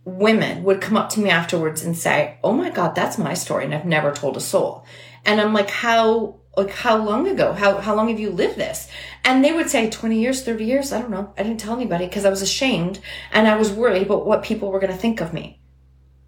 women 0.05 0.63
would 0.63 0.81
come 0.81 0.97
up 0.97 1.09
to 1.09 1.19
me 1.19 1.29
afterwards 1.29 1.83
and 1.83 1.97
say, 1.97 2.37
Oh 2.43 2.53
my 2.53 2.69
God, 2.69 2.95
that's 2.95 3.17
my 3.17 3.33
story. 3.33 3.65
And 3.65 3.75
I've 3.75 3.85
never 3.85 4.13
told 4.13 4.37
a 4.37 4.41
soul. 4.41 4.85
And 5.25 5.39
I'm 5.39 5.53
like, 5.53 5.69
how, 5.69 6.39
like, 6.57 6.71
how 6.71 6.97
long 6.97 7.27
ago? 7.27 7.53
How, 7.53 7.77
how 7.77 7.93
long 7.93 8.07
have 8.07 8.19
you 8.19 8.31
lived 8.31 8.55
this? 8.55 8.87
And 9.23 9.43
they 9.43 9.51
would 9.51 9.69
say 9.69 9.89
20 9.89 10.19
years, 10.19 10.43
30 10.43 10.63
years. 10.65 10.91
I 10.91 11.01
don't 11.01 11.11
know. 11.11 11.33
I 11.37 11.43
didn't 11.43 11.59
tell 11.59 11.75
anybody 11.75 12.05
because 12.05 12.25
I 12.25 12.29
was 12.29 12.41
ashamed 12.41 12.99
and 13.31 13.47
I 13.47 13.57
was 13.57 13.71
worried 13.71 14.03
about 14.03 14.25
what 14.25 14.43
people 14.43 14.71
were 14.71 14.79
going 14.79 14.93
to 14.93 14.97
think 14.97 15.21
of 15.21 15.33
me. 15.33 15.59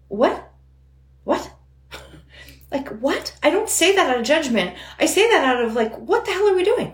What? 0.08 0.52
What? 1.24 1.53
Like, 2.74 2.88
what? 2.98 3.36
I 3.42 3.50
don't 3.50 3.70
say 3.70 3.94
that 3.94 4.10
out 4.10 4.18
of 4.18 4.26
judgment. 4.26 4.76
I 4.98 5.06
say 5.06 5.28
that 5.30 5.44
out 5.44 5.64
of 5.64 5.74
like, 5.74 5.96
what 5.96 6.24
the 6.24 6.32
hell 6.32 6.48
are 6.48 6.56
we 6.56 6.64
doing? 6.64 6.92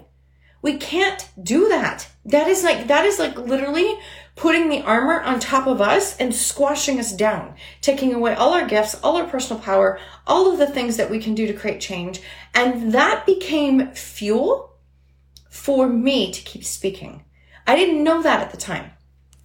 We 0.63 0.77
can't 0.77 1.27
do 1.43 1.69
that. 1.69 2.07
That 2.27 2.49
is 2.49 2.63
like, 2.63 2.89
that 2.89 3.07
is 3.07 3.19
like 3.19 3.39
literally 3.39 3.99
putting 4.37 4.69
the 4.69 4.83
armor 4.83 5.21
on 5.21 5.41
top 5.41 5.67
of 5.67 5.81
us 5.81 6.17
and 6.19 6.35
squashing 6.35 6.99
us 6.99 7.13
down, 7.13 7.55
taking 7.81 8.13
away 8.13 8.35
all 8.35 8.53
our 8.53 8.67
gifts, 8.67 8.95
all 9.03 9.17
our 9.17 9.27
personal 9.27 9.63
power, 9.63 9.99
all 10.27 10.53
of 10.53 10.59
the 10.59 10.67
things 10.67 10.99
that 10.99 11.11
we 11.11 11.19
can 11.19 11.35
do 11.35 11.47
to 11.47 11.55
create 11.55 11.81
change. 11.81 12.21
And 12.55 12.93
that 12.93 13.25
became 13.25 13.91
fuel 13.93 14.77
for 15.49 15.89
me 15.89 16.31
to 16.31 16.43
keep 16.43 16.65
speaking. 16.65 17.25
I 17.67 17.75
didn't 17.75 18.05
know 18.05 18.23
that 18.23 18.41
at 18.41 18.51
the 18.51 18.57
time. 18.57 18.91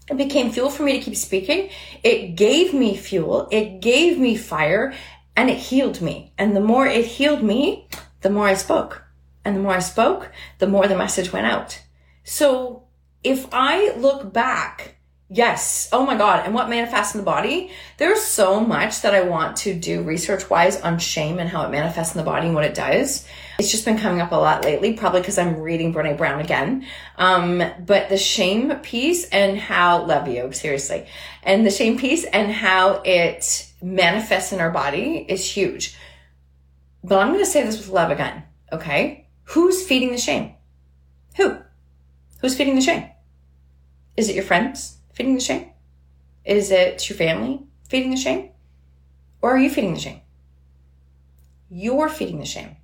It 0.10 0.18
became 0.18 0.52
fuel 0.52 0.70
for 0.70 0.84
me 0.84 0.94
to 0.94 1.00
keep 1.00 1.16
speaking. 1.16 1.70
It 2.04 2.36
gave 2.36 2.74
me 2.74 2.96
fuel. 2.96 3.48
It 3.52 3.82
gave 3.82 4.20
me 4.20 4.36
fire 4.36 4.94
and 5.36 5.50
it 5.50 5.58
healed 5.58 6.02
me. 6.02 6.34
And 6.38 6.56
the 6.56 6.62
more 6.62 6.88
it 6.88 7.06
healed 7.06 7.44
me, 7.44 7.88
the 8.22 8.30
more 8.30 8.48
I 8.48 8.54
spoke. 8.54 9.04
And 9.44 9.56
the 9.56 9.60
more 9.60 9.74
I 9.74 9.80
spoke, 9.80 10.32
the 10.60 10.68
more 10.68 10.88
the 10.88 10.98
message 10.98 11.32
went 11.32 11.46
out. 11.46 11.82
So 12.24 12.84
if 13.24 13.48
I 13.52 13.96
look 13.98 14.34
back, 14.34 14.95
yes, 15.30 15.90
oh 15.92 16.06
my 16.06 16.16
God, 16.16 16.46
and 16.46 16.54
what 16.54 16.70
manifests 16.70 17.16
in 17.16 17.20
the 17.20 17.26
body, 17.26 17.72
there's 17.98 18.22
so 18.22 18.60
much 18.60 19.02
that 19.02 19.16
I 19.16 19.22
want 19.22 19.58
to 19.58 19.74
do 19.74 20.04
research 20.04 20.50
wise 20.50 20.80
on 20.82 21.00
shame 21.00 21.40
and 21.40 21.50
how 21.50 21.64
it 21.66 21.72
manifests 21.72 22.14
in 22.14 22.20
the 22.20 22.26
body 22.26 22.48
and 22.48 22.56
what 22.56 22.66
it 22.66 22.76
does. 22.76 23.26
It's 23.58 23.72
just 23.72 23.86
been 23.86 23.98
coming 23.98 24.22
up 24.22 24.32
a 24.32 24.36
lot 24.36 24.64
lately, 24.64 24.94
probably 24.94 25.22
because 25.22 25.38
I'm 25.38 25.60
reading 25.60 25.94
Brene 25.94 26.18
Brown 26.18 26.42
again. 26.42 26.86
Um, 27.18 27.64
but 27.86 28.10
the 28.10 28.18
shame 28.18 28.76
piece 28.80 29.28
and 29.30 29.58
how, 29.58 30.06
love 30.06 30.28
you, 30.28 30.52
seriously, 30.52 31.08
and 31.42 31.66
the 31.66 31.72
shame 31.72 31.98
piece 31.98 32.26
and 32.26 32.52
how 32.52 33.02
it 33.04 33.72
manifests 33.82 34.52
in 34.52 34.60
our 34.60 34.72
body 34.72 35.26
is 35.28 35.50
huge. 35.50 35.98
But 37.04 37.20
I'm 37.20 37.30
going 37.30 37.44
to 37.44 37.50
say 37.50 37.64
this 37.64 37.78
with 37.78 37.90
love 37.90 38.12
again, 38.12 38.44
okay? 38.72 39.28
Who's 39.44 39.86
feeding 39.86 40.12
the 40.12 40.18
shame? 40.18 40.56
Who? 41.38 41.58
Who's 42.42 42.56
feeding 42.56 42.76
the 42.76 42.82
shame? 42.82 43.10
Is 44.18 44.30
it 44.30 44.36
your 44.36 44.44
friends 44.44 44.98
feeding 45.16 45.36
the 45.36 45.42
shame? 45.42 45.72
Is 46.44 46.70
it 46.70 47.10
your 47.10 47.18
family 47.18 47.62
feeding 47.90 48.12
the 48.12 48.18
shame? 48.18 48.52
Or 49.42 49.52
are 49.52 49.58
you 49.58 49.70
feeding 49.70 49.94
the 49.94 50.00
shame? 50.00 50.22
You're 51.70 52.10
feeding 52.10 52.40
the 52.40 52.46
shame. 52.46 52.76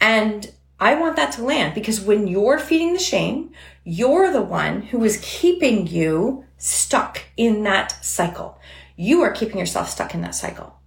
And 0.00 0.52
I 0.78 0.94
want 0.94 1.16
that 1.16 1.32
to 1.32 1.42
land 1.42 1.74
because 1.74 2.00
when 2.00 2.28
you're 2.28 2.58
feeding 2.58 2.92
the 2.92 3.00
shame, 3.00 3.50
you're 3.82 4.30
the 4.30 4.42
one 4.42 4.82
who 4.82 5.02
is 5.02 5.18
keeping 5.22 5.88
you 5.88 6.44
stuck 6.56 7.22
in 7.36 7.64
that 7.64 8.04
cycle. 8.04 8.60
You 8.96 9.22
are 9.22 9.32
keeping 9.32 9.58
yourself 9.58 9.88
stuck 9.88 10.14
in 10.14 10.20
that 10.20 10.34
cycle. 10.34 10.78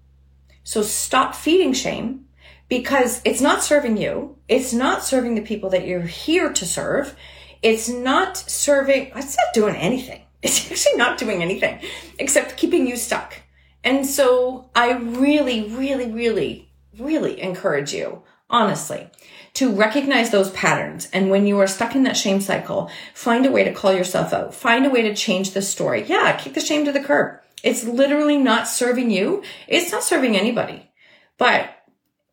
So 0.64 0.82
stop 0.82 1.36
feeding 1.36 1.74
shame 1.74 2.26
because 2.70 3.22
it's 3.26 3.42
not 3.42 3.64
serving 3.64 3.98
you. 3.98 4.38
It's 4.48 4.72
not 4.72 5.04
serving 5.04 5.36
the 5.36 5.42
people 5.42 5.70
that 5.72 5.88
you're 5.88 6.02
here 6.02 6.54
to 6.54 6.66
serve. 6.66 7.16
It's 7.62 7.90
not 7.90 8.38
serving, 8.38 9.12
it's 9.16 9.38
not 9.38 9.54
doing 9.54 9.76
anything. 9.76 10.22
It's 10.42 10.72
actually 10.72 10.98
not 10.98 11.18
doing 11.18 11.42
anything 11.42 11.80
except 12.20 12.58
keeping 12.58 12.88
you 12.88 12.98
stuck. 12.98 13.36
And 13.84 14.06
so 14.06 14.70
I 14.76 14.92
really, 14.92 15.70
really, 15.70 16.12
really, 16.12 16.72
really 16.98 17.42
encourage 17.42 17.94
you, 17.94 18.24
honestly, 18.50 19.10
to 19.56 19.74
recognize 19.74 20.30
those 20.30 20.52
patterns. 20.52 21.10
And 21.12 21.30
when 21.30 21.48
you 21.48 21.60
are 21.60 21.68
stuck 21.68 21.96
in 21.96 22.04
that 22.04 22.18
shame 22.18 22.42
cycle, 22.42 22.90
find 23.14 23.46
a 23.46 23.52
way 23.52 23.64
to 23.64 23.74
call 23.74 23.94
yourself 23.94 24.34
out. 24.34 24.54
Find 24.54 24.86
a 24.86 24.90
way 24.90 25.02
to 25.04 25.16
change 25.16 25.52
the 25.52 25.62
story. 25.62 26.04
Yeah, 26.04 26.38
kick 26.38 26.54
the 26.54 26.62
shame 26.62 26.86
to 26.86 26.92
the 26.92 27.04
curb. 27.04 27.40
It's 27.64 27.84
literally 27.84 28.38
not 28.38 28.68
serving 28.68 29.12
you. 29.12 29.44
It's 29.68 29.92
not 29.92 30.04
serving 30.04 30.36
anybody. 30.36 30.90
But 31.38 31.70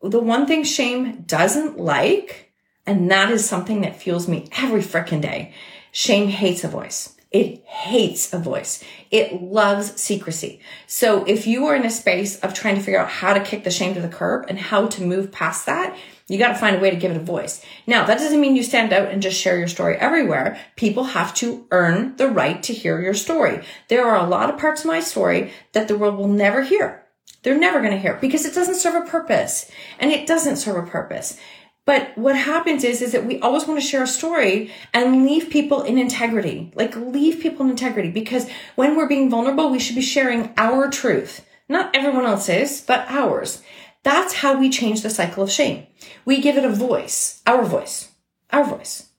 the 0.01 0.19
one 0.19 0.45
thing 0.47 0.63
shame 0.63 1.23
doesn't 1.23 1.77
like, 1.77 2.53
and 2.85 3.09
that 3.11 3.31
is 3.31 3.47
something 3.47 3.81
that 3.81 3.95
fuels 3.95 4.27
me 4.27 4.49
every 4.57 4.81
freaking 4.81 5.21
day. 5.21 5.53
Shame 5.91 6.29
hates 6.29 6.63
a 6.63 6.67
voice. 6.67 7.15
It 7.31 7.63
hates 7.65 8.33
a 8.33 8.39
voice. 8.39 8.83
It 9.11 9.41
loves 9.41 10.01
secrecy. 10.01 10.61
So 10.87 11.23
if 11.25 11.45
you 11.45 11.67
are 11.67 11.75
in 11.75 11.85
a 11.85 11.91
space 11.91 12.39
of 12.39 12.55
trying 12.55 12.75
to 12.75 12.81
figure 12.81 12.99
out 12.99 13.09
how 13.09 13.33
to 13.33 13.43
kick 13.43 13.63
the 13.63 13.69
shame 13.69 13.93
to 13.93 14.01
the 14.01 14.07
curb 14.07 14.45
and 14.49 14.57
how 14.57 14.87
to 14.87 15.03
move 15.03 15.31
past 15.31 15.67
that, 15.67 15.95
you 16.27 16.39
got 16.39 16.49
to 16.49 16.55
find 16.55 16.75
a 16.75 16.79
way 16.79 16.89
to 16.89 16.95
give 16.95 17.11
it 17.11 17.17
a 17.17 17.23
voice. 17.23 17.63
Now, 17.85 18.05
that 18.05 18.17
doesn't 18.17 18.41
mean 18.41 18.55
you 18.55 18.63
stand 18.63 18.93
out 18.93 19.09
and 19.09 19.21
just 19.21 19.39
share 19.39 19.59
your 19.59 19.67
story 19.67 19.95
everywhere. 19.97 20.59
People 20.75 21.03
have 21.03 21.33
to 21.35 21.67
earn 21.69 22.15
the 22.17 22.27
right 22.27 22.61
to 22.63 22.73
hear 22.73 22.99
your 22.99 23.13
story. 23.13 23.63
There 23.89 24.07
are 24.07 24.17
a 24.17 24.29
lot 24.29 24.49
of 24.49 24.59
parts 24.59 24.81
of 24.81 24.87
my 24.87 24.99
story 24.99 25.51
that 25.73 25.87
the 25.87 25.97
world 25.97 26.17
will 26.17 26.27
never 26.27 26.63
hear. 26.63 27.03
They're 27.43 27.57
never 27.57 27.79
going 27.79 27.91
to 27.91 27.99
hear 27.99 28.15
because 28.15 28.45
it 28.45 28.53
doesn't 28.53 28.75
serve 28.75 28.95
a 28.95 29.09
purpose 29.09 29.71
and 29.97 30.11
it 30.11 30.27
doesn't 30.27 30.57
serve 30.57 30.83
a 30.83 30.89
purpose. 30.89 31.39
But 31.85 32.17
what 32.17 32.35
happens 32.35 32.83
is, 32.83 33.01
is 33.01 33.13
that 33.13 33.25
we 33.25 33.39
always 33.39 33.65
want 33.65 33.79
to 33.79 33.85
share 33.85 34.03
a 34.03 34.07
story 34.07 34.71
and 34.93 35.25
leave 35.25 35.49
people 35.49 35.81
in 35.81 35.97
integrity. 35.97 36.71
Like 36.75 36.95
leave 36.95 37.39
people 37.39 37.65
in 37.65 37.71
integrity 37.71 38.11
because 38.11 38.47
when 38.75 38.95
we're 38.95 39.07
being 39.07 39.29
vulnerable, 39.29 39.71
we 39.71 39.79
should 39.79 39.95
be 39.95 40.01
sharing 40.01 40.53
our 40.55 40.89
truth. 40.89 41.45
Not 41.67 41.95
everyone 41.95 42.25
else's, 42.25 42.81
but 42.81 43.05
ours. 43.09 43.63
That's 44.03 44.35
how 44.35 44.59
we 44.59 44.69
change 44.69 45.01
the 45.01 45.09
cycle 45.09 45.43
of 45.43 45.51
shame. 45.51 45.87
We 46.25 46.41
give 46.41 46.57
it 46.57 46.63
a 46.63 46.69
voice, 46.69 47.41
our 47.45 47.63
voice, 47.63 48.11
our 48.51 48.63
voice, 48.63 49.09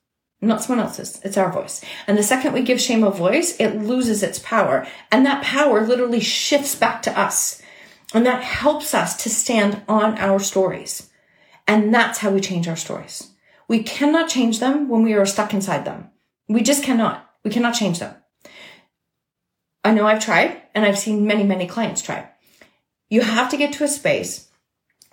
not 0.41 0.63
someone 0.63 0.85
else's. 0.85 1.21
It's 1.23 1.37
our 1.37 1.51
voice. 1.51 1.83
And 2.07 2.17
the 2.17 2.23
second 2.23 2.53
we 2.53 2.63
give 2.63 2.81
shame 2.81 3.03
a 3.03 3.11
voice, 3.11 3.55
it 3.59 3.75
loses 3.77 4.23
its 4.23 4.39
power. 4.39 4.87
And 5.11 5.25
that 5.25 5.43
power 5.43 5.85
literally 5.85 6.19
shifts 6.19 6.73
back 6.73 7.03
to 7.03 7.19
us. 7.19 7.61
And 8.13 8.25
that 8.25 8.43
helps 8.43 8.93
us 8.93 9.15
to 9.23 9.29
stand 9.29 9.83
on 9.87 10.17
our 10.17 10.39
stories. 10.39 11.10
And 11.67 11.93
that's 11.93 12.19
how 12.19 12.31
we 12.31 12.41
change 12.41 12.67
our 12.67 12.75
stories. 12.75 13.31
We 13.67 13.83
cannot 13.83 14.29
change 14.29 14.59
them 14.59 14.89
when 14.89 15.03
we 15.03 15.13
are 15.13 15.25
stuck 15.25 15.53
inside 15.53 15.85
them. 15.85 16.09
We 16.49 16.61
just 16.61 16.83
cannot. 16.83 17.29
We 17.43 17.51
cannot 17.51 17.73
change 17.73 17.99
them. 17.99 18.15
I 19.83 19.91
know 19.91 20.05
I've 20.05 20.23
tried 20.23 20.61
and 20.75 20.85
I've 20.85 20.99
seen 20.99 21.25
many, 21.25 21.43
many 21.43 21.67
clients 21.67 22.01
try. 22.01 22.29
You 23.09 23.21
have 23.21 23.49
to 23.49 23.57
get 23.57 23.73
to 23.73 23.83
a 23.83 23.87
space 23.87 24.49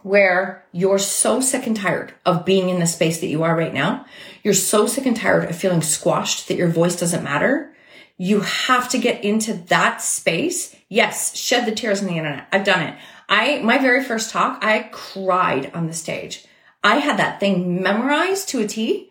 where 0.03 0.65
you're 0.73 0.99
so 0.99 1.41
sick 1.41 1.67
and 1.67 1.77
tired 1.77 2.15
of 2.25 2.45
being 2.45 2.69
in 2.69 2.79
the 2.79 2.87
space 2.87 3.21
that 3.21 3.27
you 3.27 3.43
are 3.43 3.57
right 3.57 3.75
now. 3.75 4.07
You're 4.43 4.55
so 4.55 4.87
sick 4.87 5.07
and 5.07 5.17
tired 5.17 5.49
of 5.49 5.57
feeling 5.57 5.83
squashed 5.83 6.49
that 6.49 6.57
your 6.57 6.69
voice 6.69 6.99
doesn't 6.99 7.25
matter. 7.25 7.75
You 8.17 8.41
have 8.41 8.89
to 8.91 8.99
get 8.99 9.25
into 9.25 9.55
that 9.55 10.03
space. 10.03 10.75
Yes, 10.89 11.37
shed 11.37 11.67
the 11.67 11.75
tears 11.75 12.01
on 12.01 12.07
the 12.07 12.17
internet. 12.17 12.49
I've 12.53 12.65
done 12.65 12.83
it. 12.83 12.99
I, 13.29 13.61
my 13.61 13.79
very 13.79 14.03
first 14.03 14.31
talk, 14.31 14.65
I 14.65 14.89
cried 14.91 15.71
on 15.75 15.87
the 15.87 15.93
stage. 15.93 16.47
I 16.83 16.99
had 16.99 17.19
that 17.19 17.41
thing 17.41 17.83
memorized 17.83 18.49
to 18.51 18.61
a 18.61 18.67
T. 18.67 19.11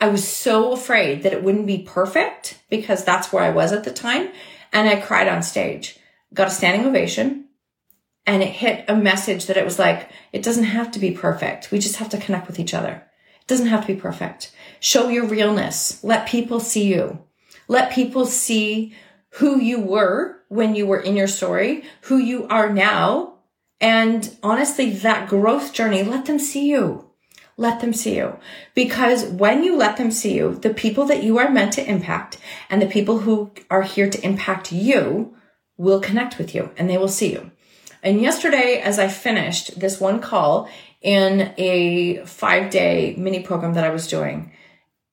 I 0.00 0.08
was 0.08 0.26
so 0.26 0.72
afraid 0.72 1.22
that 1.22 1.32
it 1.32 1.42
wouldn't 1.42 1.66
be 1.66 1.78
perfect 1.78 2.60
because 2.68 3.04
that's 3.04 3.32
where 3.32 3.42
I 3.42 3.50
was 3.50 3.72
at 3.72 3.84
the 3.84 3.92
time. 3.92 4.28
And 4.72 4.88
I 4.88 5.00
cried 5.00 5.26
on 5.26 5.42
stage, 5.42 5.98
got 6.34 6.48
a 6.48 6.50
standing 6.50 6.86
ovation 6.86 7.46
and 8.26 8.42
it 8.42 8.48
hit 8.48 8.84
a 8.88 8.96
message 8.96 9.46
that 9.46 9.56
it 9.56 9.64
was 9.64 9.78
like, 9.78 10.10
it 10.32 10.42
doesn't 10.42 10.64
have 10.64 10.90
to 10.92 10.98
be 10.98 11.12
perfect. 11.12 11.70
We 11.70 11.78
just 11.78 11.96
have 11.96 12.08
to 12.10 12.18
connect 12.18 12.48
with 12.48 12.58
each 12.58 12.74
other. 12.74 13.06
It 13.40 13.46
doesn't 13.46 13.68
have 13.68 13.82
to 13.82 13.94
be 13.94 14.00
perfect. 14.00 14.52
Show 14.80 15.08
your 15.08 15.26
realness. 15.26 16.02
Let 16.02 16.28
people 16.28 16.58
see 16.58 16.92
you. 16.92 17.24
Let 17.68 17.92
people 17.92 18.26
see 18.26 18.94
who 19.30 19.60
you 19.60 19.80
were 19.80 20.42
when 20.48 20.74
you 20.74 20.86
were 20.86 21.00
in 21.00 21.16
your 21.16 21.28
story, 21.28 21.84
who 22.02 22.16
you 22.16 22.46
are 22.48 22.72
now. 22.72 23.35
And 23.80 24.36
honestly, 24.42 24.90
that 24.90 25.28
growth 25.28 25.72
journey, 25.72 26.02
let 26.02 26.26
them 26.26 26.38
see 26.38 26.68
you. 26.68 27.10
Let 27.58 27.80
them 27.80 27.92
see 27.92 28.16
you. 28.16 28.38
Because 28.74 29.24
when 29.24 29.64
you 29.64 29.76
let 29.76 29.96
them 29.96 30.10
see 30.10 30.34
you, 30.34 30.56
the 30.56 30.74
people 30.74 31.04
that 31.06 31.22
you 31.22 31.38
are 31.38 31.50
meant 31.50 31.72
to 31.74 31.88
impact 31.88 32.38
and 32.68 32.80
the 32.80 32.86
people 32.86 33.20
who 33.20 33.50
are 33.70 33.82
here 33.82 34.10
to 34.10 34.24
impact 34.24 34.72
you 34.72 35.34
will 35.78 36.00
connect 36.00 36.38
with 36.38 36.54
you 36.54 36.70
and 36.76 36.88
they 36.88 36.98
will 36.98 37.08
see 37.08 37.32
you. 37.32 37.50
And 38.02 38.20
yesterday, 38.20 38.80
as 38.82 38.98
I 38.98 39.08
finished 39.08 39.80
this 39.80 40.00
one 40.00 40.20
call 40.20 40.68
in 41.02 41.52
a 41.56 42.24
five 42.24 42.70
day 42.70 43.14
mini 43.18 43.42
program 43.42 43.74
that 43.74 43.84
I 43.84 43.90
was 43.90 44.06
doing, 44.06 44.52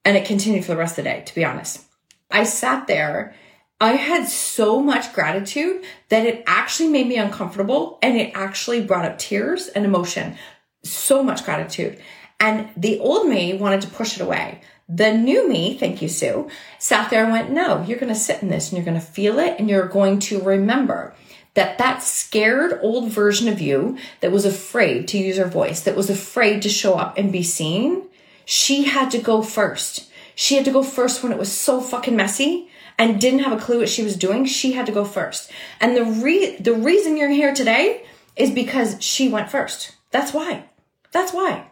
and 0.05 0.17
it 0.17 0.25
continued 0.25 0.65
for 0.65 0.73
the 0.73 0.77
rest 0.77 0.97
of 0.97 1.05
the 1.05 1.09
day, 1.09 1.23
to 1.25 1.35
be 1.35 1.45
honest, 1.45 1.81
I 2.29 2.43
sat 2.43 2.87
there. 2.87 3.35
I 3.83 3.97
had 3.97 4.29
so 4.29 4.79
much 4.79 5.11
gratitude 5.11 5.83
that 6.07 6.25
it 6.25 6.45
actually 6.47 6.87
made 6.87 7.05
me 7.05 7.17
uncomfortable 7.17 7.99
and 8.01 8.15
it 8.15 8.31
actually 8.33 8.79
brought 8.81 9.03
up 9.03 9.19
tears 9.19 9.67
and 9.67 9.83
emotion. 9.83 10.37
So 10.85 11.21
much 11.21 11.43
gratitude. 11.43 11.99
And 12.39 12.69
the 12.77 12.99
old 12.99 13.27
me 13.27 13.55
wanted 13.55 13.81
to 13.81 13.89
push 13.89 14.15
it 14.15 14.23
away. 14.23 14.61
The 14.87 15.11
new 15.11 15.49
me, 15.49 15.77
thank 15.77 16.01
you, 16.01 16.07
Sue, 16.07 16.49
sat 16.79 17.09
there 17.09 17.23
and 17.23 17.33
went, 17.33 17.51
no, 17.51 17.83
you're 17.83 17.99
going 17.99 18.13
to 18.13 18.17
sit 18.17 18.41
in 18.41 18.47
this 18.47 18.69
and 18.69 18.77
you're 18.77 18.85
going 18.85 18.99
to 18.99 19.05
feel 19.05 19.37
it 19.37 19.59
and 19.59 19.69
you're 19.69 19.89
going 19.89 20.19
to 20.19 20.41
remember 20.41 21.13
that 21.55 21.77
that 21.77 22.01
scared 22.01 22.79
old 22.81 23.11
version 23.11 23.49
of 23.49 23.59
you 23.59 23.97
that 24.21 24.31
was 24.31 24.45
afraid 24.45 25.09
to 25.09 25.17
use 25.17 25.35
her 25.35 25.49
voice, 25.49 25.81
that 25.81 25.97
was 25.97 26.09
afraid 26.09 26.61
to 26.61 26.69
show 26.69 26.93
up 26.93 27.17
and 27.17 27.33
be 27.33 27.43
seen, 27.43 28.03
she 28.45 28.85
had 28.85 29.11
to 29.11 29.17
go 29.17 29.41
first. 29.41 30.09
She 30.35 30.55
had 30.55 30.63
to 30.63 30.71
go 30.71 30.83
first 30.83 31.21
when 31.21 31.33
it 31.33 31.37
was 31.37 31.51
so 31.51 31.81
fucking 31.81 32.15
messy 32.15 32.69
and 32.97 33.19
didn't 33.19 33.39
have 33.39 33.53
a 33.53 33.63
clue 33.63 33.79
what 33.79 33.89
she 33.89 34.03
was 34.03 34.15
doing. 34.15 34.45
She 34.45 34.73
had 34.73 34.85
to 34.85 34.91
go 34.91 35.05
first. 35.05 35.51
And 35.79 35.95
the 35.95 36.05
re- 36.05 36.57
the 36.57 36.73
reason 36.73 37.17
you're 37.17 37.29
here 37.29 37.53
today 37.53 38.05
is 38.35 38.51
because 38.51 39.01
she 39.01 39.29
went 39.29 39.51
first. 39.51 39.95
That's 40.11 40.33
why. 40.33 40.65
That's 41.11 41.33
why. 41.33 41.67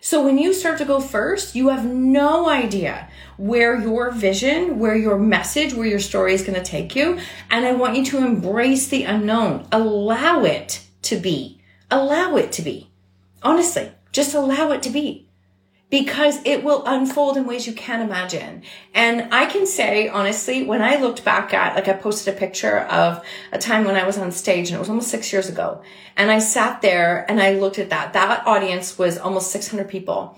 So 0.00 0.22
when 0.22 0.38
you 0.38 0.52
start 0.52 0.78
to 0.78 0.84
go 0.84 1.00
first, 1.00 1.56
you 1.56 1.68
have 1.68 1.84
no 1.84 2.48
idea 2.48 3.08
where 3.38 3.78
your 3.80 4.12
vision, 4.12 4.78
where 4.78 4.94
your 4.94 5.18
message, 5.18 5.74
where 5.74 5.86
your 5.86 5.98
story 5.98 6.32
is 6.32 6.42
going 6.42 6.54
to 6.54 6.64
take 6.64 6.94
you. 6.94 7.18
And 7.50 7.64
I 7.64 7.72
want 7.72 7.96
you 7.96 8.04
to 8.06 8.18
embrace 8.18 8.86
the 8.86 9.04
unknown. 9.04 9.66
Allow 9.72 10.44
it 10.44 10.84
to 11.02 11.16
be. 11.16 11.60
Allow 11.90 12.36
it 12.36 12.52
to 12.52 12.62
be. 12.62 12.90
Honestly, 13.42 13.90
just 14.12 14.34
allow 14.34 14.70
it 14.70 14.82
to 14.84 14.90
be 14.90 15.25
because 15.88 16.40
it 16.44 16.64
will 16.64 16.84
unfold 16.84 17.36
in 17.36 17.46
ways 17.46 17.66
you 17.66 17.72
can't 17.72 18.02
imagine. 18.02 18.62
And 18.92 19.32
I 19.32 19.46
can 19.46 19.66
say, 19.66 20.08
honestly, 20.08 20.64
when 20.64 20.82
I 20.82 20.96
looked 20.96 21.24
back 21.24 21.54
at, 21.54 21.76
like 21.76 21.86
I 21.86 21.92
posted 21.92 22.34
a 22.34 22.36
picture 22.36 22.78
of 22.78 23.24
a 23.52 23.58
time 23.58 23.84
when 23.84 23.94
I 23.94 24.04
was 24.04 24.18
on 24.18 24.32
stage 24.32 24.68
and 24.68 24.76
it 24.76 24.80
was 24.80 24.88
almost 24.88 25.10
six 25.10 25.32
years 25.32 25.48
ago. 25.48 25.82
And 26.16 26.30
I 26.30 26.40
sat 26.40 26.82
there 26.82 27.24
and 27.30 27.40
I 27.40 27.52
looked 27.52 27.78
at 27.78 27.90
that. 27.90 28.14
That 28.14 28.46
audience 28.46 28.98
was 28.98 29.16
almost 29.16 29.52
600 29.52 29.88
people. 29.88 30.36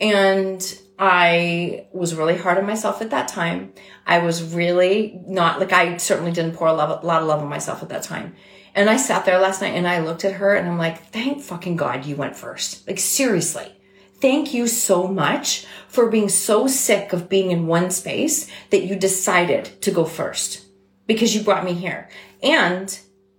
And 0.00 0.62
I 0.98 1.86
was 1.92 2.14
really 2.14 2.38
hard 2.38 2.56
on 2.56 2.64
myself 2.64 3.02
at 3.02 3.10
that 3.10 3.28
time. 3.28 3.74
I 4.06 4.20
was 4.20 4.54
really 4.54 5.20
not, 5.26 5.60
like 5.60 5.72
I 5.72 5.98
certainly 5.98 6.32
didn't 6.32 6.54
pour 6.54 6.68
a, 6.68 6.72
lot 6.72 6.90
of 6.90 7.04
love 7.04 7.42
on 7.42 7.48
myself 7.48 7.82
at 7.82 7.90
that 7.90 8.02
time. 8.02 8.34
And 8.74 8.88
I 8.88 8.96
sat 8.96 9.26
there 9.26 9.38
last 9.38 9.60
night 9.60 9.74
and 9.74 9.86
I 9.86 10.00
looked 10.00 10.24
at 10.24 10.34
her 10.34 10.54
and 10.54 10.66
I'm 10.66 10.78
like, 10.78 11.04
thank 11.12 11.42
fucking 11.42 11.76
God 11.76 12.06
you 12.06 12.16
went 12.16 12.36
first. 12.36 12.86
Like 12.86 12.98
seriously 12.98 13.75
Thank 14.20 14.54
you 14.54 14.66
so 14.66 15.06
much 15.06 15.66
for 15.88 16.08
being 16.08 16.28
so 16.28 16.66
sick 16.66 17.12
of 17.12 17.28
being 17.28 17.50
in 17.50 17.66
one 17.66 17.90
space 17.90 18.50
that 18.70 18.84
you 18.84 18.96
decided 18.96 19.64
to 19.82 19.90
go 19.90 20.04
first 20.04 20.64
because 21.06 21.34
you 21.34 21.42
brought 21.42 21.64
me 21.64 21.74
here. 21.74 22.08
And 22.42 22.98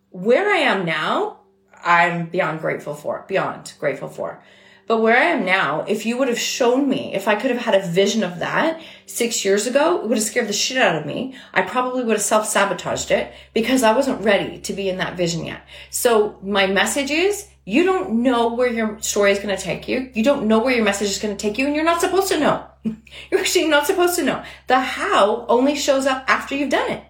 where 0.10 0.50
I 0.50 0.58
am 0.58 0.86
now, 0.86 1.40
I'm 1.84 2.28
beyond 2.28 2.60
grateful 2.60 2.94
for, 2.94 3.26
beyond 3.28 3.74
grateful 3.80 4.10
for. 4.10 4.44
But 4.88 5.02
where 5.02 5.18
I 5.18 5.26
am 5.26 5.44
now, 5.44 5.82
if 5.82 6.06
you 6.06 6.18
would 6.18 6.30
have 6.30 6.40
shown 6.40 6.88
me, 6.88 7.14
if 7.14 7.28
I 7.28 7.36
could 7.36 7.52
have 7.52 7.60
had 7.60 7.76
a 7.76 7.86
vision 7.86 8.24
of 8.24 8.40
that 8.40 8.82
six 9.06 9.44
years 9.44 9.68
ago, 9.68 9.98
it 10.02 10.08
would 10.08 10.18
have 10.18 10.26
scared 10.26 10.48
the 10.48 10.54
shit 10.54 10.78
out 10.78 10.96
of 10.96 11.06
me. 11.06 11.36
I 11.54 11.64
probably 11.64 12.06
would 12.06 12.16
have 12.16 12.22
self 12.22 12.48
sabotaged 12.48 13.12
it 13.12 13.34
because 13.54 13.84
I 13.84 13.94
wasn't 13.94 14.24
ready 14.24 14.60
to 14.60 14.74
be 14.74 14.88
in 14.88 14.98
that 14.98 15.18
vision 15.18 15.46
yet. 15.46 15.62
So 15.90 16.40
my 16.42 16.68
message 16.68 17.12
is 17.12 17.50
you 17.68 17.84
don't 17.84 18.24
know 18.24 18.54
where 18.54 18.72
your 18.72 18.98
story 19.02 19.34
is 19.34 19.40
going 19.40 19.54
to 19.54 19.62
take 19.62 19.90
you. 19.90 20.10
You 20.14 20.24
don't 20.24 20.48
know 20.48 20.60
where 20.60 20.74
your 20.74 20.86
message 20.86 21.10
is 21.10 21.20
going 21.20 21.36
to 21.36 21.42
take 21.42 21.58
you 21.58 21.66
and 21.66 21.76
you're 21.76 21.84
not 21.84 22.00
supposed 22.00 22.30
to 22.30 22.40
know. 22.40 22.66
you're 23.30 23.42
actually 23.42 23.68
not 23.68 23.86
supposed 23.86 24.16
to 24.16 24.24
know. 24.24 24.42
The 24.68 24.80
how 24.80 25.46
only 25.50 25.76
shows 25.76 26.06
up 26.06 26.24
after 26.30 26.56
you've 26.56 26.70
done 26.70 26.90
it. 26.90 27.04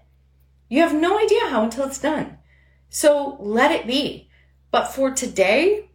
You 0.67 0.81
have 0.81 0.95
no 0.95 1.19
idea 1.19 1.47
how 1.47 1.63
until 1.63 1.85
it's 1.85 1.99
done. 1.99 2.39
So 2.89 3.37
let 3.39 3.71
it 3.71 3.85
be. 3.85 4.31
But 4.71 4.87
for 4.87 5.11
today, 5.11 5.91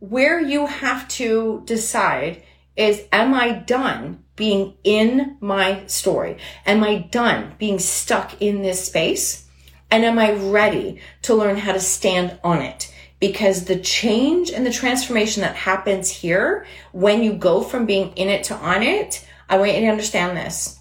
where 0.00 0.40
you 0.40 0.66
have 0.66 1.06
to 1.10 1.62
decide 1.64 2.42
is, 2.74 3.04
am 3.12 3.32
I 3.32 3.52
done 3.52 4.24
being 4.34 4.74
in 4.82 5.36
my 5.40 5.86
story? 5.86 6.38
Am 6.66 6.82
I 6.82 6.96
done 7.12 7.54
being 7.60 7.78
stuck 7.78 8.42
in 8.42 8.62
this 8.62 8.86
space? 8.86 9.46
And 9.88 10.04
am 10.04 10.18
I 10.18 10.32
ready 10.32 11.00
to 11.22 11.34
learn 11.34 11.58
how 11.58 11.70
to 11.70 11.80
stand 11.80 12.40
on 12.42 12.60
it? 12.60 12.89
Because 13.20 13.66
the 13.66 13.78
change 13.78 14.50
and 14.50 14.66
the 14.66 14.72
transformation 14.72 15.42
that 15.42 15.54
happens 15.54 16.08
here 16.10 16.66
when 16.92 17.22
you 17.22 17.34
go 17.34 17.62
from 17.62 17.86
being 17.86 18.12
in 18.14 18.28
it 18.28 18.44
to 18.44 18.54
on 18.54 18.82
it, 18.82 19.26
I 19.48 19.58
want 19.58 19.74
you 19.74 19.80
to 19.80 19.86
understand 19.88 20.36
this. 20.36 20.78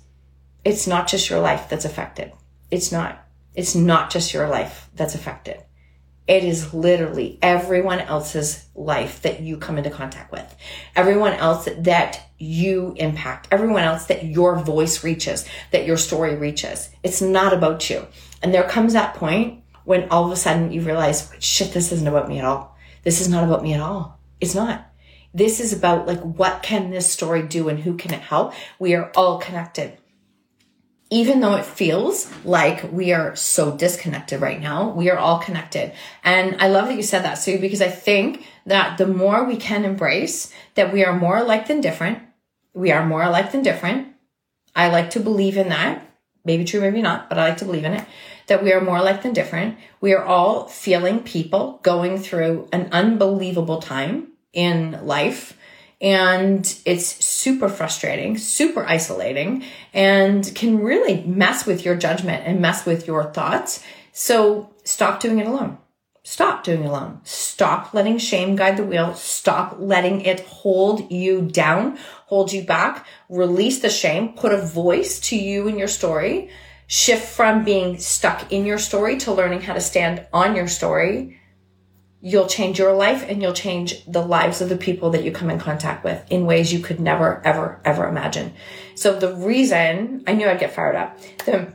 It's 0.63 0.87
not 0.87 1.07
just 1.07 1.29
your 1.29 1.39
life 1.41 1.67
that's 1.69 1.85
affected. 1.85 2.31
It's 2.71 2.91
not. 2.91 3.25
It's 3.55 3.75
not 3.75 4.09
just 4.09 4.33
your 4.33 4.47
life 4.47 4.89
that's 4.95 5.15
affected 5.15 5.63
It 6.27 6.43
is 6.43 6.73
literally 6.73 7.39
everyone 7.41 7.99
else's 7.99 8.63
life 8.75 9.23
that 9.23 9.41
you 9.41 9.57
come 9.57 9.77
into 9.77 9.89
contact 9.89 10.31
with, 10.31 10.55
everyone 10.95 11.33
else 11.33 11.67
that 11.79 12.21
you 12.37 12.93
impact, 12.97 13.47
everyone 13.51 13.83
else 13.83 14.05
that 14.05 14.25
your 14.25 14.59
voice 14.59 15.03
reaches, 15.03 15.45
that 15.71 15.87
your 15.87 15.97
story 15.97 16.35
reaches. 16.35 16.89
It's 17.01 17.21
not 17.21 17.51
about 17.51 17.89
you. 17.89 18.05
And 18.43 18.53
there 18.53 18.69
comes 18.69 18.93
that 18.93 19.15
point 19.15 19.63
when 19.89 20.07
all 20.09 20.25
of 20.25 20.31
a 20.31 20.35
sudden 20.35 20.71
you 20.71 20.81
realize, 20.81 21.31
shit, 21.39 21.73
this 21.73 21.91
isn't 21.91 22.07
about 22.07 22.29
me 22.29 22.37
at 22.37 22.45
all. 22.45 22.77
This 23.01 23.21
is 23.21 23.27
not 23.27 23.43
about 23.43 23.63
me 23.63 23.73
at 23.73 23.81
all. 23.81 24.19
It's 24.39 24.53
not. 24.53 24.85
This 25.33 25.59
is 25.59 25.73
about 25.73 26.05
like, 26.05 26.19
what 26.21 26.61
can 26.61 26.91
this 26.91 27.11
story 27.11 27.41
do 27.41 27.69
and 27.69 27.79
who 27.79 27.97
can 27.97 28.13
it 28.13 28.21
help? 28.21 28.53
We 28.77 28.93
are 28.93 29.11
all 29.15 29.39
connected 29.39 29.97
even 31.11 31.39
though 31.39 31.55
it 31.55 31.65
feels 31.65 32.31
like 32.45 32.91
we 32.91 33.13
are 33.13 33.35
so 33.35 33.75
disconnected 33.75 34.41
right 34.41 34.61
now, 34.61 34.89
we 34.89 35.09
are 35.09 35.17
all 35.17 35.39
connected. 35.39 35.91
And 36.23 36.55
I 36.61 36.67
love 36.67 36.87
that 36.87 36.95
you 36.95 37.03
said 37.03 37.23
that, 37.23 37.39
Sue, 37.39 37.57
because 37.57 37.81
I 37.81 37.87
think 37.89 38.45
that 38.67 38.97
the 38.97 39.07
more 39.07 39.43
we 39.43 39.57
can 39.57 39.85
embrace 39.85 40.53
that 40.75 40.93
we 40.93 41.03
are 41.03 41.17
more 41.17 41.37
alike 41.37 41.67
than 41.67 41.81
different, 41.81 42.19
we 42.73 42.91
are 42.91 43.05
more 43.05 43.23
alike 43.23 43.51
than 43.51 43.63
different. 43.63 44.09
I 44.75 44.89
like 44.89 45.09
to 45.11 45.19
believe 45.19 45.57
in 45.57 45.69
that. 45.69 46.08
Maybe 46.49 46.65
true, 46.65 46.81
maybe 46.81 47.03
not, 47.03 47.29
but 47.29 47.37
I 47.37 47.49
like 47.49 47.57
to 47.57 47.65
believe 47.65 47.85
in 47.85 47.93
it. 47.93 48.07
That 48.47 48.63
we 48.63 48.73
are 48.73 48.81
more 48.81 48.97
alike 48.97 49.21
than 49.21 49.33
different. 49.33 49.77
We 50.01 50.13
are 50.13 50.25
all 50.25 50.67
feeling 50.67 51.19
people 51.19 51.79
going 51.83 52.17
through 52.17 52.67
an 52.73 52.89
unbelievable 52.91 53.79
time 53.79 54.29
in 54.51 55.05
life 55.05 55.55
and 56.01 56.75
it's 56.85 57.23
super 57.23 57.69
frustrating, 57.69 58.35
super 58.39 58.83
isolating, 58.83 59.63
and 59.93 60.51
can 60.55 60.79
really 60.79 61.21
mess 61.21 61.67
with 61.67 61.85
your 61.85 61.95
judgment 61.95 62.47
and 62.47 62.59
mess 62.59 62.83
with 62.83 63.05
your 63.05 63.31
thoughts. 63.31 63.83
So 64.11 64.71
stop 64.83 65.19
doing 65.19 65.37
it 65.37 65.45
alone. 65.45 65.77
Stop 66.29 66.63
doing 66.63 66.85
alone. 66.85 67.21
Stop 67.23 67.91
letting 67.91 68.19
shame 68.19 68.55
guide 68.55 68.77
the 68.77 68.83
wheel. 68.83 69.15
Stop 69.15 69.77
letting 69.79 70.21
it 70.21 70.41
hold 70.41 71.11
you 71.11 71.41
down, 71.41 71.97
hold 72.27 72.53
you 72.53 72.63
back. 72.63 73.07
Release 73.29 73.79
the 73.79 73.89
shame. 73.89 74.33
Put 74.33 74.53
a 74.53 74.61
voice 74.61 75.19
to 75.21 75.35
you 75.35 75.67
and 75.67 75.79
your 75.79 75.87
story. 75.87 76.51
Shift 76.85 77.27
from 77.27 77.63
being 77.63 77.97
stuck 77.97 78.51
in 78.53 78.67
your 78.67 78.77
story 78.77 79.17
to 79.17 79.33
learning 79.33 79.61
how 79.61 79.73
to 79.73 79.81
stand 79.81 80.23
on 80.31 80.55
your 80.55 80.67
story 80.67 81.39
you'll 82.21 82.47
change 82.47 82.77
your 82.77 82.93
life 82.93 83.25
and 83.29 83.41
you'll 83.41 83.53
change 83.53 84.03
the 84.05 84.21
lives 84.21 84.59
of 84.59 84.67
the 84.67 84.75
people 84.75 85.09
that 85.11 85.23
you 85.23 85.31
come 85.31 85.49
in 85.49 85.57
contact 85.57 86.03
with 86.03 86.21
in 86.29 86.45
ways 86.45 86.73
you 86.73 86.79
could 86.79 86.99
never, 86.99 87.41
ever, 87.45 87.79
ever 87.85 88.07
imagine. 88.07 88.51
So 88.95 89.17
the 89.17 89.33
reason 89.35 90.25
I 90.27 90.33
knew 90.33 90.49
I'd 90.49 90.59
get 90.59 90.73
fired 90.73 90.97
up, 90.97 91.17
the, 91.45 91.73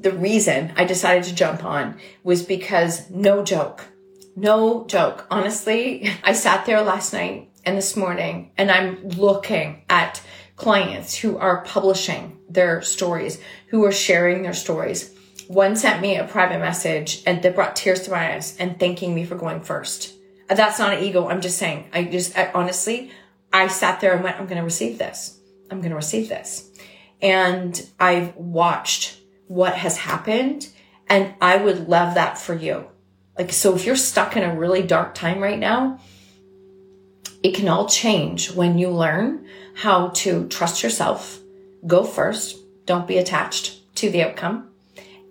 the 0.00 0.12
reason 0.12 0.72
I 0.76 0.84
decided 0.84 1.24
to 1.24 1.34
jump 1.34 1.64
on 1.64 1.98
was 2.22 2.42
because 2.42 3.10
no 3.10 3.44
joke, 3.44 3.86
no 4.36 4.86
joke. 4.86 5.26
Honestly, 5.30 6.10
I 6.24 6.32
sat 6.32 6.66
there 6.66 6.82
last 6.82 7.12
night 7.12 7.50
and 7.64 7.76
this 7.76 7.96
morning 7.96 8.52
and 8.56 8.70
I'm 8.70 9.08
looking 9.08 9.82
at 9.88 10.22
clients 10.56 11.14
who 11.14 11.38
are 11.38 11.64
publishing 11.64 12.38
their 12.48 12.82
stories, 12.82 13.40
who 13.68 13.84
are 13.84 13.92
sharing 13.92 14.42
their 14.42 14.54
stories 14.54 15.14
one 15.50 15.74
sent 15.74 16.00
me 16.00 16.16
a 16.16 16.28
private 16.28 16.60
message 16.60 17.24
and 17.26 17.42
that 17.42 17.56
brought 17.56 17.74
tears 17.74 18.02
to 18.02 18.12
my 18.12 18.34
eyes 18.34 18.56
and 18.60 18.78
thanking 18.78 19.12
me 19.12 19.24
for 19.24 19.34
going 19.34 19.62
first. 19.62 20.14
That's 20.48 20.78
not 20.78 20.92
an 20.92 21.02
ego. 21.02 21.26
I'm 21.26 21.40
just 21.40 21.58
saying, 21.58 21.90
I 21.92 22.04
just, 22.04 22.38
I, 22.38 22.52
honestly, 22.52 23.10
I 23.52 23.66
sat 23.66 24.00
there 24.00 24.14
and 24.14 24.22
went, 24.22 24.36
I'm 24.38 24.46
going 24.46 24.58
to 24.58 24.64
receive 24.64 24.98
this. 24.98 25.40
I'm 25.68 25.80
going 25.80 25.90
to 25.90 25.96
receive 25.96 26.28
this. 26.28 26.70
And 27.20 27.84
I've 27.98 28.36
watched 28.36 29.18
what 29.50 29.74
has 29.74 29.96
happened 29.96 30.68
and 31.08 31.34
I 31.40 31.56
would 31.56 31.88
love 31.88 32.14
that 32.14 32.38
for 32.38 32.54
you. 32.54 32.86
Like, 33.36 33.52
so 33.52 33.74
if 33.74 33.84
you're 33.84 33.96
stuck 33.96 34.36
in 34.36 34.44
a 34.44 34.56
really 34.56 34.80
dark 34.80 35.12
time 35.12 35.40
right 35.40 35.58
now, 35.58 35.98
it 37.42 37.56
can 37.56 37.66
all 37.66 37.88
change 37.88 38.52
when 38.52 38.78
you 38.78 38.90
learn 38.90 39.48
how 39.74 40.10
to 40.10 40.46
trust 40.46 40.84
yourself, 40.84 41.40
go 41.84 42.04
first, 42.04 42.58
don't 42.86 43.08
be 43.08 43.18
attached 43.18 43.96
to 43.96 44.08
the 44.08 44.22
outcome 44.22 44.70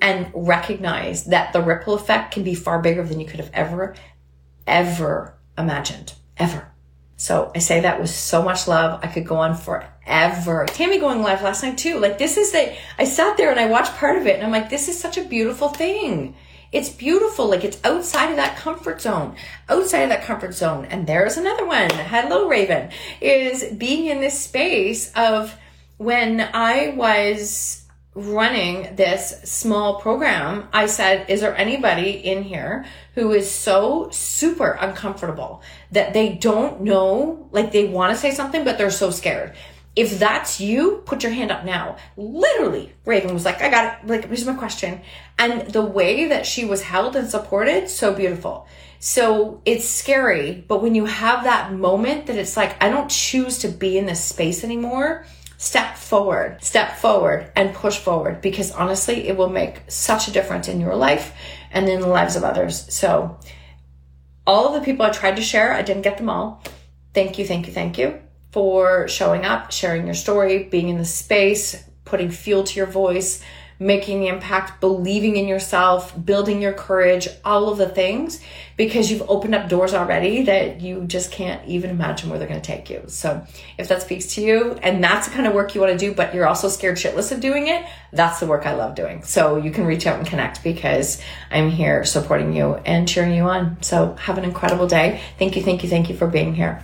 and 0.02 0.30
recognize 0.34 1.24
that 1.26 1.54
the 1.54 1.62
ripple 1.62 1.94
effect 1.94 2.34
can 2.34 2.44
be 2.44 2.56
far 2.56 2.82
bigger 2.82 3.04
than 3.04 3.22
you 3.22 3.26
could 3.26 3.40
have 3.40 3.52
ever, 3.54 3.96
ever 4.68 5.38
imagined. 5.58 6.12
Ever. 6.36 6.69
So 7.20 7.52
I 7.54 7.60
say 7.60 7.82
that 7.82 8.00
with 8.00 8.10
so 8.10 8.42
much 8.42 8.66
love. 8.66 9.02
I 9.04 9.08
could 9.08 9.28
go 9.28 9.36
on 9.36 9.54
forever. 9.54 10.66
Tammy 10.70 11.00
going 11.00 11.22
live 11.22 11.42
last 11.42 11.62
night 11.62 11.78
too. 11.78 12.00
Like 12.00 12.18
this 12.18 12.38
is 12.38 12.54
the, 12.54 12.74
I 12.98 13.04
sat 13.04 13.36
there 13.36 13.52
and 13.52 13.60
I 13.60 13.66
watched 13.66 13.94
part 13.96 14.18
of 14.18 14.26
it 14.26 14.36
and 14.38 14.46
I'm 14.46 14.52
like, 14.52 14.70
this 14.70 14.88
is 14.88 14.98
such 14.98 15.18
a 15.18 15.26
beautiful 15.26 15.68
thing. 15.68 16.34
It's 16.72 16.88
beautiful. 16.88 17.50
Like 17.50 17.66
it's 17.66 17.78
outside 17.84 18.30
of 18.30 18.38
that 18.38 18.56
comfort 18.56 19.02
zone, 19.02 19.36
outside 19.68 20.04
of 20.04 20.10
that 20.10 20.24
comfort 20.24 20.54
zone. 20.54 20.86
And 20.86 21.06
there's 21.06 21.36
another 21.36 21.66
one. 21.66 21.90
Hello, 21.90 22.48
Raven 22.48 22.90
is 23.20 23.66
being 23.66 24.06
in 24.06 24.22
this 24.22 24.40
space 24.40 25.12
of 25.14 25.54
when 25.98 26.40
I 26.54 26.94
was 26.96 27.84
running 28.16 28.96
this 28.96 29.42
small 29.44 30.00
program, 30.00 30.68
I 30.74 30.88
said, 30.88 31.30
is 31.30 31.42
there 31.42 31.56
anybody 31.56 32.12
in 32.12 32.44
here 32.44 32.86
who 33.16 33.32
is 33.32 33.50
so 33.50 34.10
super 34.12 34.72
uncomfortable 34.72 35.62
that 35.92 36.14
they 36.14 36.34
don't 36.34 36.82
know, 36.82 37.48
like 37.52 37.72
they 37.72 37.86
want 37.86 38.14
to 38.14 38.20
say 38.20 38.32
something, 38.32 38.64
but 38.64 38.78
they're 38.78 38.92
so 38.92 39.12
scared? 39.12 39.56
If 39.96 40.18
that's 40.20 40.62
you, 40.62 41.02
put 41.06 41.24
your 41.24 41.32
hand 41.32 41.52
up 41.52 41.66
now. 41.66 41.98
Literally, 42.16 42.94
Raven 43.06 43.34
was 43.34 43.44
like, 43.44 43.62
I 43.62 43.70
got 43.70 44.00
it. 44.00 44.08
Like, 44.08 44.26
here's 44.26 44.46
my 44.46 44.54
question. 44.54 45.02
And 45.38 45.70
the 45.72 45.82
way 45.82 46.30
that 46.30 46.46
she 46.46 46.64
was 46.64 46.82
held 46.82 47.16
and 47.16 47.30
supported, 47.30 47.90
so 47.90 48.14
beautiful. 48.14 48.68
So 49.00 49.62
it's 49.66 49.88
scary, 49.88 50.64
but 50.68 50.82
when 50.82 50.96
you 50.96 51.06
have 51.06 51.44
that 51.44 51.74
moment 51.74 52.28
that 52.28 52.38
it's 52.38 52.56
like, 52.56 52.82
I 52.84 52.90
don't 52.90 53.10
choose 53.10 53.60
to 53.60 53.68
be 53.68 53.98
in 53.98 54.06
this 54.06 54.24
space 54.24 54.64
anymore, 54.64 55.26
step 55.60 55.98
forward, 55.98 56.58
step 56.64 56.98
forward 56.98 57.52
and 57.54 57.76
push 57.76 57.98
forward 57.98 58.40
because 58.42 58.72
honestly, 58.72 59.28
it 59.28 59.36
will 59.36 59.50
make 59.50 59.82
such 59.90 60.28
a 60.28 60.32
difference 60.32 60.70
in 60.70 60.80
your 60.80 60.96
life 60.96 61.34
and 61.72 61.88
in 61.90 62.00
the 62.00 62.08
lives 62.08 62.38
of 62.38 62.46
others. 62.46 62.92
So, 62.92 63.38
all 64.48 64.70
of 64.70 64.74
the 64.74 64.86
people 64.86 65.06
I 65.06 65.10
tried 65.10 65.36
to 65.36 65.42
share, 65.42 65.74
I 65.74 65.82
didn't 65.82 66.04
get 66.04 66.18
them 66.18 66.30
all. 66.30 66.64
Thank 67.14 67.38
you, 67.38 67.46
thank 67.46 67.68
you, 67.68 67.74
thank 67.74 67.98
you 67.98 68.20
for 68.52 69.08
showing 69.10 69.46
up, 69.46 69.72
sharing 69.72 70.06
your 70.06 70.16
story, 70.16 70.64
being 70.64 70.88
in 70.88 70.98
the 70.98 71.06
space, 71.06 71.84
putting 72.06 72.32
fuel 72.32 72.64
to 72.64 72.76
your 72.78 72.88
voice, 72.88 73.44
making 73.80 74.20
the 74.20 74.28
impact, 74.28 74.82
believing 74.82 75.38
in 75.38 75.48
yourself, 75.48 76.14
building 76.26 76.62
your 76.62 76.74
courage, 76.74 77.30
all 77.46 77.70
of 77.70 77.78
the 77.78 77.88
things, 77.88 78.42
because 78.76 79.10
you've 79.10 79.28
opened 79.30 79.56
up 79.56 79.70
doors 79.70 79.94
already 79.94 80.44
that 80.44 80.82
you 80.82 81.06
just 81.06 81.32
can't 81.32 81.66
even 81.66 81.90
imagine 81.90 82.30
where 82.30 82.38
they're 82.38 82.48
going 82.48 82.62
to 82.62 82.66
take 82.66 82.90
you. 82.90 83.04
So 83.08 83.46
if 83.78 83.88
that 83.88 84.02
speaks 84.02 84.36
to 84.36 84.42
you 84.42 84.74
and 84.84 85.02
that's 85.02 85.28
the 85.28 85.34
kind 85.34 85.48
of 85.48 85.54
work 85.54 85.76
you 85.76 85.82
want 85.82 85.98
to 85.98 85.98
do, 85.98 86.14
but 86.14 86.36
you're 86.36 86.48
also 86.48 86.68
scared 86.68 86.98
shitless 86.98 87.32
of 87.32 87.40
doing 87.40 87.68
it, 87.68 87.86
that's 88.12 88.42
the 88.42 88.48
work 88.48 88.66
I 88.66 88.76
love 88.76 88.96
doing. 88.96 89.24
So 89.24 89.56
you 89.56 89.72
can 89.72 89.86
reach 89.86 90.06
out 90.06 90.20
and 90.20 90.28
connect 90.28 90.62
because 90.62 91.22
I'm 91.50 91.70
here 91.70 92.04
supporting 92.04 92.54
you 92.54 92.76
and 92.86 93.08
cheering 93.08 93.34
you 93.34 93.44
on. 93.44 93.82
So 93.82 94.16
have 94.16 94.38
an 94.38 94.44
incredible 94.44 94.88
day. 94.88 95.22
Thank 95.38 95.56
you, 95.56 95.64
thank 95.64 95.84
you, 95.84 95.90
thank 95.90 96.10
you 96.10 96.18
for 96.18 96.28
being 96.28 96.54
here. 96.54 96.84